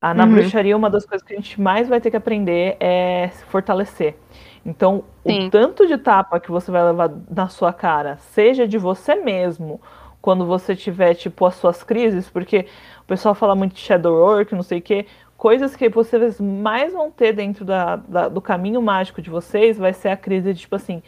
[0.00, 0.26] Ah, na Uhum.
[0.26, 4.16] bruxaria, uma das coisas que a gente mais vai ter que aprender é se fortalecer.
[4.64, 5.50] Então, Sim.
[5.50, 9.80] o tanto de tapa que você vai levar na sua cara, seja de você mesmo,
[10.20, 12.66] quando você tiver, tipo, as suas crises, porque
[13.02, 15.06] o pessoal fala muito de shadow work, não sei o quê,
[15.36, 19.92] coisas que vocês mais vão ter dentro da, da- do caminho mágico de vocês vai
[19.94, 21.02] ser a crise de, tipo assim,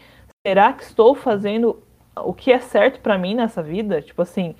[0.46, 1.82] será que estou fazendo
[2.16, 4.00] o que é certo pra mim nessa vida?
[4.00, 4.54] Tipo assim,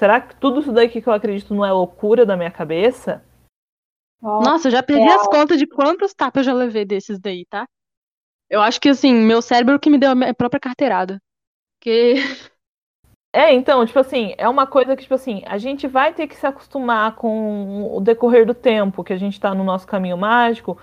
[0.00, 3.22] será que tudo isso daqui que eu acredito não é loucura da minha cabeça?
[4.22, 5.20] Nossa, eu já perdi real.
[5.20, 7.66] as contas de quantos tapas eu já levei desses daí, tá?
[8.48, 11.18] Eu acho que assim, meu cérebro que me deu a minha própria carteirada.
[11.78, 12.14] Porque
[13.32, 16.34] É, então, tipo assim, é uma coisa que, tipo assim, a gente vai ter que
[16.36, 20.76] se acostumar com o decorrer do tempo que a gente tá no nosso caminho mágico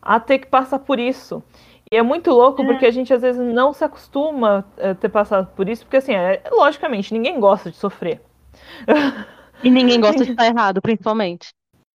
[0.00, 1.42] a ter que passar por isso.
[1.92, 2.64] E é muito louco É.
[2.64, 6.14] porque a gente às vezes não se acostuma a ter passado por isso, porque assim,
[6.14, 8.20] é, logicamente, ninguém gosta de sofrer.
[9.62, 11.52] E ninguém gosta de estar errado, principalmente.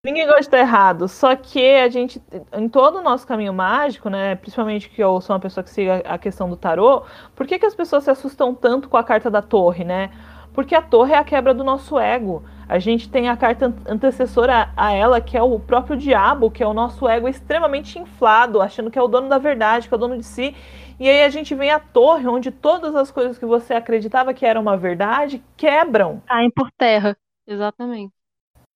[0.06, 4.90] Ninguém gosta errado, só que a gente, em todo o nosso caminho mágico, né, principalmente
[4.90, 7.74] que eu sou uma pessoa que siga a questão do tarô, por que, que as
[7.74, 10.10] pessoas se assustam tanto com a carta da torre, né?
[10.54, 12.44] Porque a torre é a quebra do nosso ego.
[12.68, 16.62] A gente tem a carta an- antecessora a ela, que é o próprio diabo, que
[16.62, 19.98] é o nosso ego extremamente inflado, achando que é o dono da verdade, que é
[19.98, 20.54] o dono de si.
[21.00, 24.46] E aí a gente vem a torre, onde todas as coisas que você acreditava que
[24.46, 26.22] eram uma verdade quebram.
[26.28, 27.18] Caem por terra.
[27.48, 28.14] Exatamente.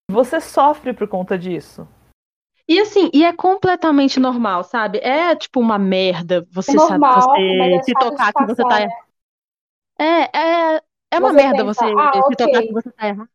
[0.10, 1.88] Você sofre por conta disso.
[2.68, 4.99] E assim, e é completamente normal, sabe?
[4.99, 8.64] É tipo uma merda você É sabe normal, você mas é se tocar que você
[8.64, 9.08] tá errado.
[9.99, 10.82] É, é,
[11.12, 12.36] é uma Você merda pensa, você ah, se ok.
[12.36, 13.30] tocar que você tá errado.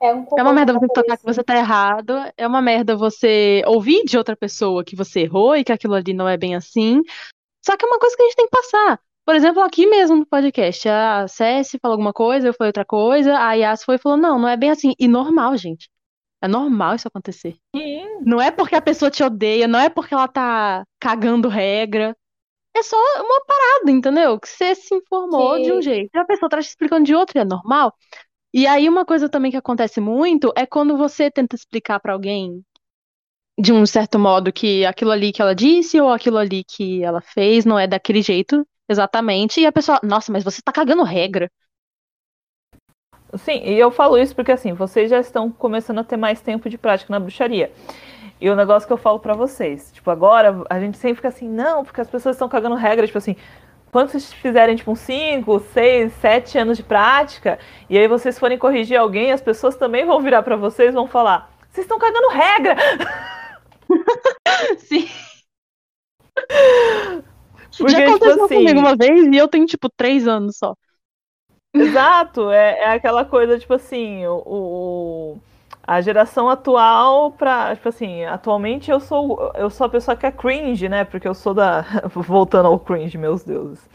[0.00, 2.14] É, um É uma merda você comportamento tocar que você tá errado.
[2.36, 6.12] É uma merda você ouvir de outra pessoa que você errou e que aquilo ali
[6.12, 7.00] não é bem assim.
[7.64, 9.00] Só que é uma coisa que a gente tem que passar.
[9.24, 13.38] Por exemplo, aqui mesmo no podcast, a Cessi falou alguma coisa, eu falei outra coisa,
[13.38, 14.94] a Yas foi e falou: não, não é bem assim.
[14.98, 15.88] E normal, gente.
[16.44, 17.56] É normal isso acontecer.
[17.74, 18.06] Sim.
[18.20, 22.14] Não é porque a pessoa te odeia, não é porque ela tá cagando regra.
[22.76, 24.38] É só uma parada, entendeu?
[24.38, 25.82] Que você se informou de um Sim.
[25.82, 26.10] jeito.
[26.14, 27.94] E a pessoa tá te explicando de outro e é normal.
[28.52, 32.62] E aí, uma coisa também que acontece muito é quando você tenta explicar pra alguém
[33.58, 37.22] de um certo modo que aquilo ali que ela disse ou aquilo ali que ela
[37.22, 39.60] fez não é daquele jeito exatamente.
[39.62, 41.50] E a pessoa, nossa, mas você tá cagando regra.
[43.38, 46.68] Sim, e eu falo isso porque assim, vocês já estão começando a ter mais tempo
[46.68, 47.72] de prática na bruxaria.
[48.40, 51.48] E o negócio que eu falo pra vocês, tipo, agora a gente sempre fica assim,
[51.48, 53.36] não, porque as pessoas estão cagando regra, tipo assim,
[53.92, 57.58] quando vocês fizerem tipo uns 5, 6, 7 anos de prática,
[57.88, 61.06] e aí vocês forem corrigir alguém, as pessoas também vão virar pra vocês e vão
[61.08, 62.76] falar: "Vocês estão cagando regra".
[64.78, 65.08] Sim.
[67.78, 70.74] Porque, Já tipo aconteceu assim, comigo uma vez e eu tenho, tipo, três anos só.
[71.74, 75.38] Exato, é, é aquela coisa, tipo assim, o, o-
[75.86, 80.30] a geração atual pra, tipo assim, atualmente eu sou eu sou a pessoa que é
[80.32, 81.04] cringe, né?
[81.04, 81.84] Porque eu sou da
[82.14, 83.86] voltando ao cringe, meus deuses.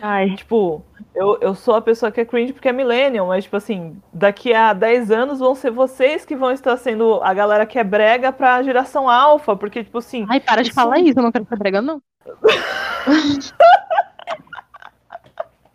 [0.00, 0.36] Ai.
[0.36, 0.82] Tipo,
[1.14, 4.52] eu, eu sou a pessoa que é cringe porque é millennial, mas tipo assim, daqui
[4.52, 8.30] a 10 anos vão ser vocês que vão estar sendo a galera que é brega
[8.30, 11.56] pra geração alfa, porque tipo assim, Ai, para de falar isso, eu não quero ser
[11.56, 12.02] brega, não.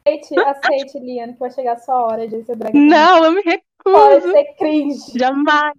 [0.10, 2.78] Aceite, aceite, Liane, que vai chegar a sua hora de ser brega.
[2.78, 4.32] Não, eu me recuso.
[4.32, 5.18] ser cringe.
[5.18, 5.74] Jamais.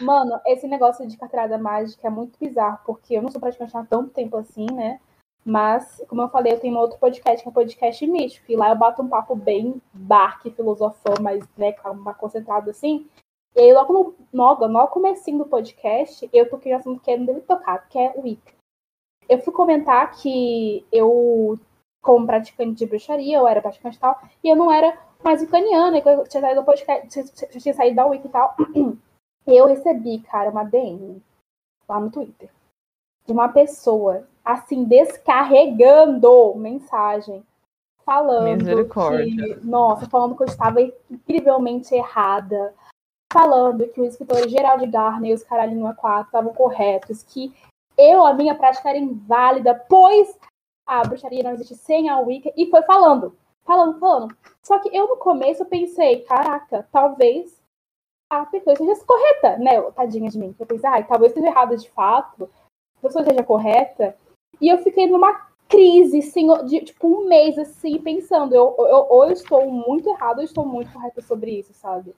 [0.00, 3.84] Mano, esse negócio de carteirada mágica é muito bizarro, porque eu não sou praticante há
[3.84, 5.00] tanto tempo assim, né?
[5.44, 8.56] Mas, como eu falei, eu tenho um outro podcast, que é o podcast místico, e
[8.56, 13.06] lá eu bato um papo bem barque, filosofão, mas, né, mais concentrado assim.
[13.54, 17.18] E aí, logo no, logo, no comecinho do podcast, eu toquei no assunto que eu
[17.18, 18.54] não deve tocar, que é o Wicca.
[19.28, 21.58] Eu fui comentar que eu,
[22.04, 26.00] como praticante de bruxaria, eu era praticante e tal, e eu não era mais ucraniana,
[26.00, 28.56] que eu tinha saído do podcast, eu tinha saído da Wicca e tal.
[29.46, 31.22] Eu recebi, cara, uma DM
[31.86, 32.48] lá no Twitter
[33.26, 37.44] de uma pessoa assim descarregando mensagem
[38.04, 40.78] falando que, nossa, falando que eu estava
[41.10, 42.74] incrivelmente errada,
[43.32, 47.54] falando que o escritor Gerald Garner e os caralhinho A4 estavam corretos, que
[47.96, 50.38] eu, a minha prática era inválida, pois
[50.86, 54.36] a bruxaria não existe sem a Wicca, e foi falando, falando, falando.
[54.62, 57.62] Só que eu no começo pensei, caraca, talvez
[58.30, 59.80] a pessoa seja correta, né?
[59.92, 60.54] Tadinha de mim.
[60.58, 62.50] Eu pensei, ai, talvez seja errada de fato,
[62.98, 64.16] a pessoa seja correta.
[64.60, 69.24] E eu fiquei numa crise, assim, de tipo um mês, assim, pensando, eu, eu, ou
[69.24, 72.14] eu estou muito errada ou eu estou muito correta sobre isso, sabe?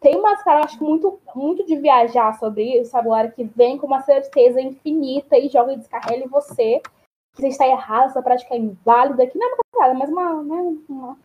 [0.00, 3.86] Tem umas caras, acho que muito, muito de viajar sobre isso, sabe, que vem com
[3.86, 6.82] uma certeza infinita e joga e descarrega em você,
[7.34, 10.76] você está errado, sua prática é inválida, que não é uma coisa, mas uma, né,
[10.88, 11.16] uma,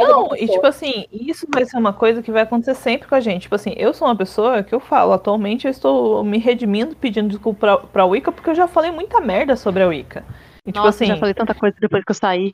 [0.00, 3.20] Não, e tipo assim, isso vai ser uma coisa que vai acontecer sempre com a
[3.20, 3.42] gente.
[3.42, 7.28] Tipo assim, eu sou uma pessoa que eu falo, atualmente eu estou me redimindo, pedindo
[7.28, 10.24] desculpa pra, pra Wicca, porque eu já falei muita merda sobre a Wicca.
[10.66, 12.52] E tipo Nossa, assim, já falei tanta coisa depois que eu saí.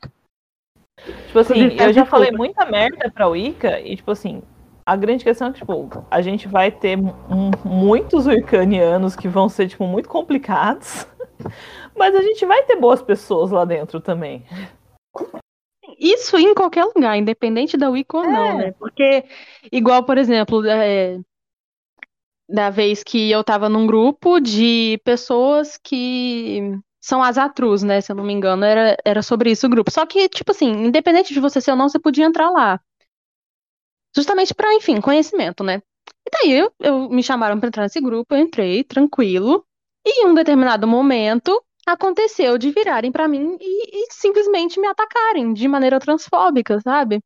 [1.27, 4.41] tipo assim, eu já falei muita merda pra Wicca, e tipo assim,
[4.85, 9.47] a grande questão é que, tipo, a gente vai ter um- muitos wiccanianos que vão
[9.47, 11.07] ser, tipo, muito complicados.
[11.95, 14.45] Mas a gente vai ter boas pessoas lá dentro também.
[15.99, 18.53] Isso em qualquer lugar, independente da Wicca ou não, É.
[18.57, 18.71] né?
[18.73, 19.25] Porque,
[19.71, 21.19] igual, por exemplo, é,
[22.49, 27.99] da vez que eu tava num grupo de pessoas que são as atrus, né?
[28.01, 29.91] Se eu não me engano, era, era sobre isso o grupo.
[29.91, 32.79] Só que, tipo assim, independente de você ser ou não, você podia entrar lá.
[34.15, 35.81] Justamente pra, enfim, conhecimento, né?
[36.25, 39.65] E daí eu, eu- me chamaram pra entrar nesse grupo, eu entrei tranquilo.
[40.05, 45.53] E em um determinado momento aconteceu de virarem pra mim e, e simplesmente me atacarem
[45.53, 47.21] de maneira transfóbica, sabe?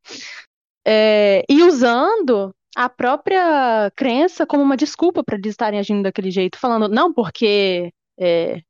[0.86, 6.60] É, e usando a própria crença como uma desculpa para eles estarem agindo daquele jeito,
[6.60, 8.62] falando, não, porque é,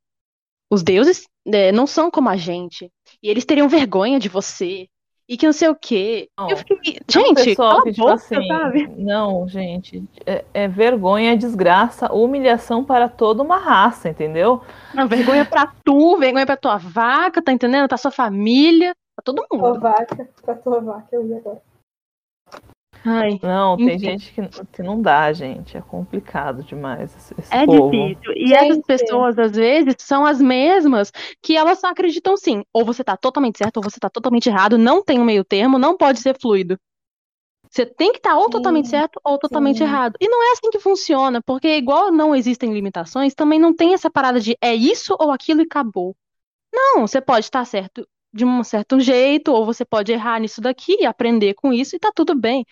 [0.71, 2.89] os deuses é, não são como a gente,
[3.21, 4.87] e eles teriam vergonha de você,
[5.27, 6.29] e que não sei o quê.
[6.37, 6.49] Não.
[6.49, 8.87] Eu fiquei, gente, pessoal que, tipo boca, assim, sabe?
[8.97, 14.61] não, gente, é, é vergonha, é desgraça, humilhação para toda uma raça, entendeu?
[14.93, 17.87] Não, vergonha pra tu, vergonha pra tua vaca, tá entendendo?
[17.87, 19.79] Pra sua família, pra todo Tua mundo.
[19.79, 21.61] vaca, pra tua vaca, eu ia agora.
[23.09, 23.39] Ai.
[23.41, 23.97] Não, tem Enfim.
[23.97, 24.41] gente que,
[24.73, 27.91] que não dá, gente, é complicado demais esse, esse É povo.
[27.91, 28.33] difícil.
[28.35, 28.53] E Gente.
[28.53, 31.11] essas pessoas, às vezes, são as mesmas
[31.41, 32.63] que elas só acreditam sim.
[32.73, 35.79] Ou você tá totalmente certo, ou você tá totalmente errado, não tem um meio termo,
[35.79, 36.77] não pode ser fluido.
[37.69, 39.83] Você tem que estar ou Sim, totalmente certo ou totalmente sim.
[39.83, 40.15] errado.
[40.21, 44.09] E não é assim que funciona, porque igual não existem limitações, também não tem essa
[44.09, 46.15] parada de é isso ou aquilo e acabou.
[46.73, 48.07] Não, você pode estar certo
[48.37, 51.99] de um certo jeito, ou você pode errar nisso daqui e aprender com isso e
[51.99, 52.63] tá tudo bem,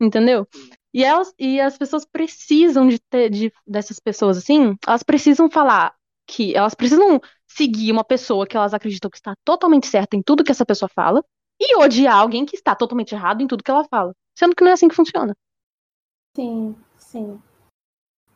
[0.00, 0.46] entendeu?
[0.94, 5.94] E elas e as pessoas precisam de ter de, dessas pessoas assim, elas precisam falar
[6.26, 10.44] que elas precisam seguir uma pessoa que elas acreditam que está totalmente certa em tudo
[10.44, 11.22] que essa pessoa fala
[11.60, 14.70] e odiar alguém que está totalmente errado em tudo que ela fala, sendo que não
[14.70, 15.34] é assim que funciona.
[16.36, 17.40] Sim, sim.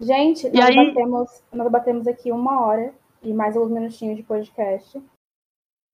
[0.01, 2.93] Gente, nós, aí- batemos, nós batemos aqui uma hora
[3.23, 5.01] e mais alguns minutinhos de podcast.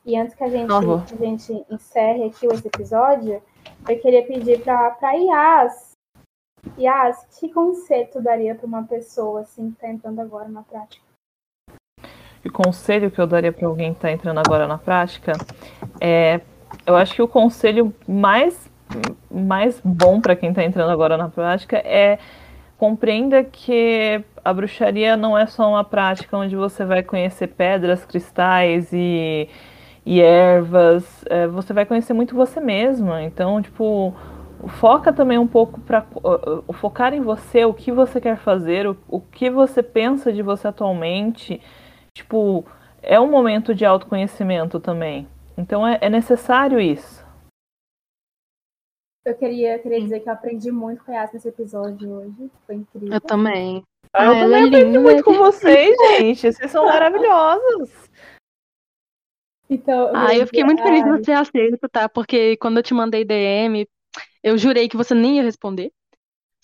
[0.08, 0.66] E antes que a gente,
[1.06, 3.42] que a gente encerre aqui esse episódio,
[3.86, 5.92] eu queria pedir para pra Yas.
[6.78, 11.04] Yas, que conselho tu daria para uma pessoa assim que tá entrando agora na prática?
[12.42, 15.34] E o conselho que eu daria para alguém que está entrando agora na prática
[16.00, 16.40] é,
[16.86, 18.66] eu acho que o conselho mais
[19.30, 22.18] mais bom para quem está entrando agora na prática é
[22.78, 28.88] compreenda que a bruxaria não é só uma prática onde você vai conhecer pedras, cristais
[28.90, 29.50] e
[30.10, 33.22] e ervas, é, você vai conhecer muito você mesma.
[33.22, 34.14] Então, tipo,
[34.80, 38.96] foca também um pouco para uh, focar em você, o que você quer fazer, o,
[39.06, 41.60] o que você pensa de você atualmente.
[42.14, 42.64] Tipo,
[43.02, 45.28] é um momento de autoconhecimento também.
[45.58, 47.22] Então é, é necessário isso.
[49.26, 52.50] Eu queria, queria dizer que eu aprendi muito com a Yas nesse episódio hoje.
[52.66, 53.12] Foi incrível.
[53.12, 53.82] Eu também.
[54.14, 56.50] Ah, eu ah, também é aprendi muito com vocês, gente.
[56.50, 58.07] Vocês são maravilhosos.
[59.70, 62.08] Então, ah, eu fiquei muito feliz de você aceito, tá?
[62.08, 63.86] Porque quando eu te mandei DM,
[64.42, 65.92] eu jurei que você nem ia responder.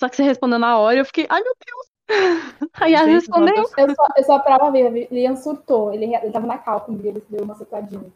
[0.01, 1.94] Só que você respondeu na hora e eu fiquei, ai meu Deus!
[2.74, 3.55] Aí ela respondeu.
[3.56, 5.93] Eu só, eu só prova mesmo, Liam surtou.
[5.93, 8.10] Ele, ele tava na cal comigo, ele deu uma surtadinha.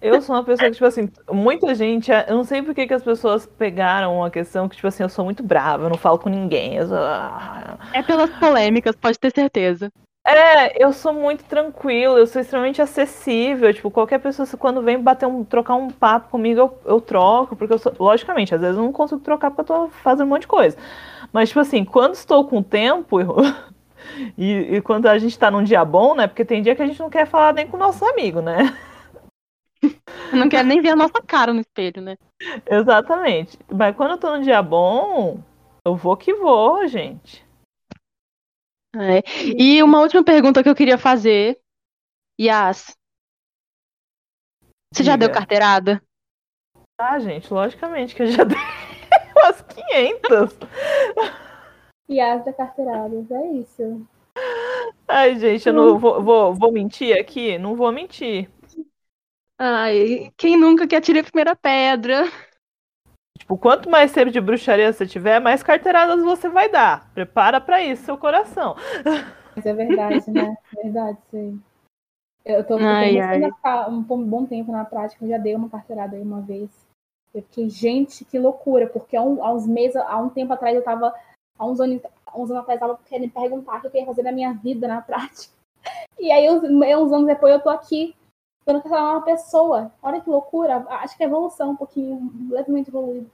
[0.00, 2.10] Eu sou uma pessoa que, tipo assim, muita gente.
[2.10, 5.08] Eu não sei por que, que as pessoas pegaram a questão que, tipo assim, eu
[5.08, 6.78] sou muito brava, eu não falo com ninguém.
[6.86, 6.96] Sou...
[7.92, 9.90] É pelas polêmicas, pode ter certeza.
[10.26, 13.72] É, eu sou muito tranquilo, eu sou extremamente acessível.
[13.74, 17.74] Tipo, qualquer pessoa, quando vem bater um, trocar um papo comigo, eu, eu troco, porque
[17.74, 17.92] eu sou.
[17.98, 20.78] Logicamente, às vezes eu não consigo trocar porque eu tô fazendo um monte de coisa.
[21.32, 23.36] Mas, tipo assim, quando estou com tempo, eu...
[24.38, 26.26] e, e, quando a gente tá num dia bom, né?
[26.26, 28.74] Porque tem dia que a gente não quer falar nem com o nosso amigo, né?
[30.32, 32.16] Não quer nem ver a nossa cara no espelho, né?
[32.66, 33.58] Exatamente.
[33.70, 35.38] Mas quando eu tô num dia bom,
[35.84, 37.43] eu vou que vou, gente.
[39.00, 39.22] É.
[39.56, 41.58] E uma última pergunta que eu queria fazer.
[42.40, 42.96] Yas.
[44.92, 45.12] Você Diga.
[45.12, 46.02] já deu carteirada?
[46.98, 48.56] Ah, gente, logicamente que eu já dei
[49.36, 50.58] umas 500.
[52.10, 54.06] Yas da carteirada, é isso.
[55.08, 57.58] Ai, gente, eu não vou, vou, vou mentir aqui?
[57.58, 58.50] Não vou mentir.
[59.58, 62.24] Ai, quem nunca quer tirar a primeira pedra?
[63.44, 67.12] Tipo, quanto mais tempo de bruxaria você tiver, mais carteiradas você vai dar.
[67.12, 68.74] Prepara para isso seu coração.
[69.54, 70.56] Mas é verdade, né?
[70.74, 71.62] É verdade, sim.
[72.42, 73.42] Eu tô ai, ai.
[73.90, 76.70] um bom tempo na prática, eu já dei uma carteirada aí uma vez.
[77.34, 80.74] Eu fiquei, gente, que loucura, porque há, um, há uns meses, há um tempo atrás,
[80.74, 81.12] eu tava,
[81.58, 82.00] há uns anos,
[82.34, 84.88] uns anos atrás, eu tava querendo perguntar o que eu ia fazer na minha vida
[84.88, 85.52] na prática.
[86.18, 88.14] E aí, uns, uns anos depois, eu tô aqui
[88.64, 89.92] quando você é uma pessoa.
[90.02, 90.86] Olha que loucura.
[90.88, 93.30] Acho que é evolução um pouquinho, levemente evoluído.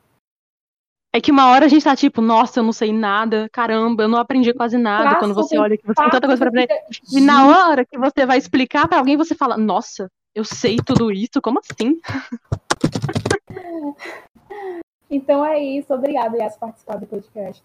[1.13, 4.09] É que uma hora a gente tá tipo, nossa, eu não sei nada, caramba, eu
[4.09, 5.19] não aprendi quase nada.
[5.19, 6.81] quando você olha que você tem tanta coisa pra aprender.
[7.13, 11.11] E na hora que você vai explicar para alguém, você fala, nossa, eu sei tudo
[11.11, 12.01] isso, como assim?
[15.11, 17.65] Então é isso, obrigada, Yas, por participar do podcast.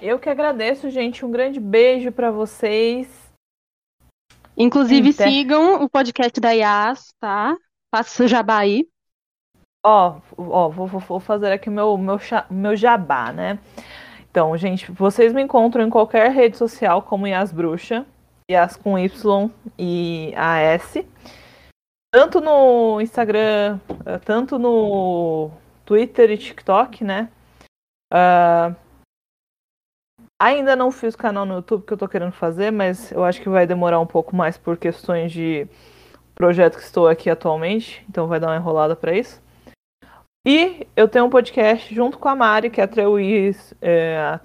[0.00, 1.26] Eu que agradeço, gente.
[1.26, 3.06] Um grande beijo para vocês.
[4.56, 5.28] Inclusive, Inter...
[5.28, 7.54] sigam o podcast da Yas, tá?
[7.94, 8.88] Faça seu jabá aí.
[9.84, 12.18] Ó, ó vou, vou fazer aqui o meu, meu,
[12.50, 13.58] meu jabá, né?
[14.30, 18.06] Então, gente, vocês me encontram em qualquer rede social como Yas Bruxa,
[18.50, 21.04] Yas com Y e AS.
[22.12, 25.50] Tanto no Instagram, eh, tanto no
[25.84, 27.28] Twitter e TikTok, né?
[28.12, 28.74] Uh,
[30.42, 33.48] Ainda não fiz canal no YouTube que eu tô querendo fazer, mas eu acho que
[33.48, 35.68] vai demorar um pouco mais por questões de
[36.34, 39.40] projeto que estou aqui atualmente, então vai dar uma enrolada para isso.
[40.44, 44.38] E eu tenho um podcast junto com a Mari, que é a Treuiwit, é, a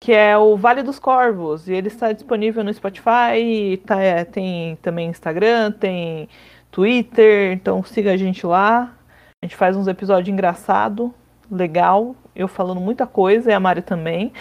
[0.00, 4.76] que é o Vale dos Corvos, e ele está disponível no Spotify, tá, é, tem
[4.76, 6.28] também Instagram, tem
[6.70, 8.96] Twitter, então siga a gente lá.
[9.42, 11.10] A gente faz uns episódios engraçados,
[11.50, 14.32] legal, eu falando muita coisa e a Mari também.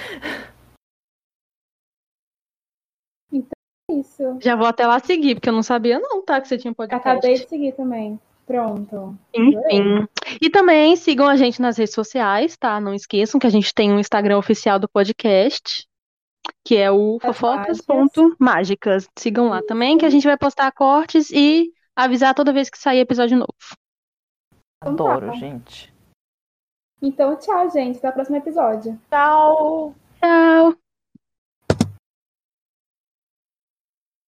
[3.31, 3.49] Então
[3.89, 4.37] é isso.
[4.41, 6.39] Já vou até lá seguir, porque eu não sabia não, tá?
[6.39, 7.09] Que você tinha podcast.
[7.09, 8.19] Acabei de seguir também.
[8.47, 9.13] Pronto.
[9.33, 10.07] Enfim.
[10.41, 12.79] E também sigam a gente nas redes sociais, tá?
[12.79, 15.85] Não esqueçam que a gente tem um Instagram oficial do podcast,
[16.65, 19.09] que é o fofocas.mágicas.
[19.19, 22.99] Sigam lá também, que a gente vai postar cortes e avisar toda vez que sair
[22.99, 23.51] episódio novo.
[24.81, 25.39] Adoro, então tá.
[25.39, 25.93] gente.
[27.01, 27.97] Então, tchau, gente.
[27.97, 28.97] Até o próximo episódio.
[29.09, 29.93] Tchau.
[30.21, 30.86] Tchau.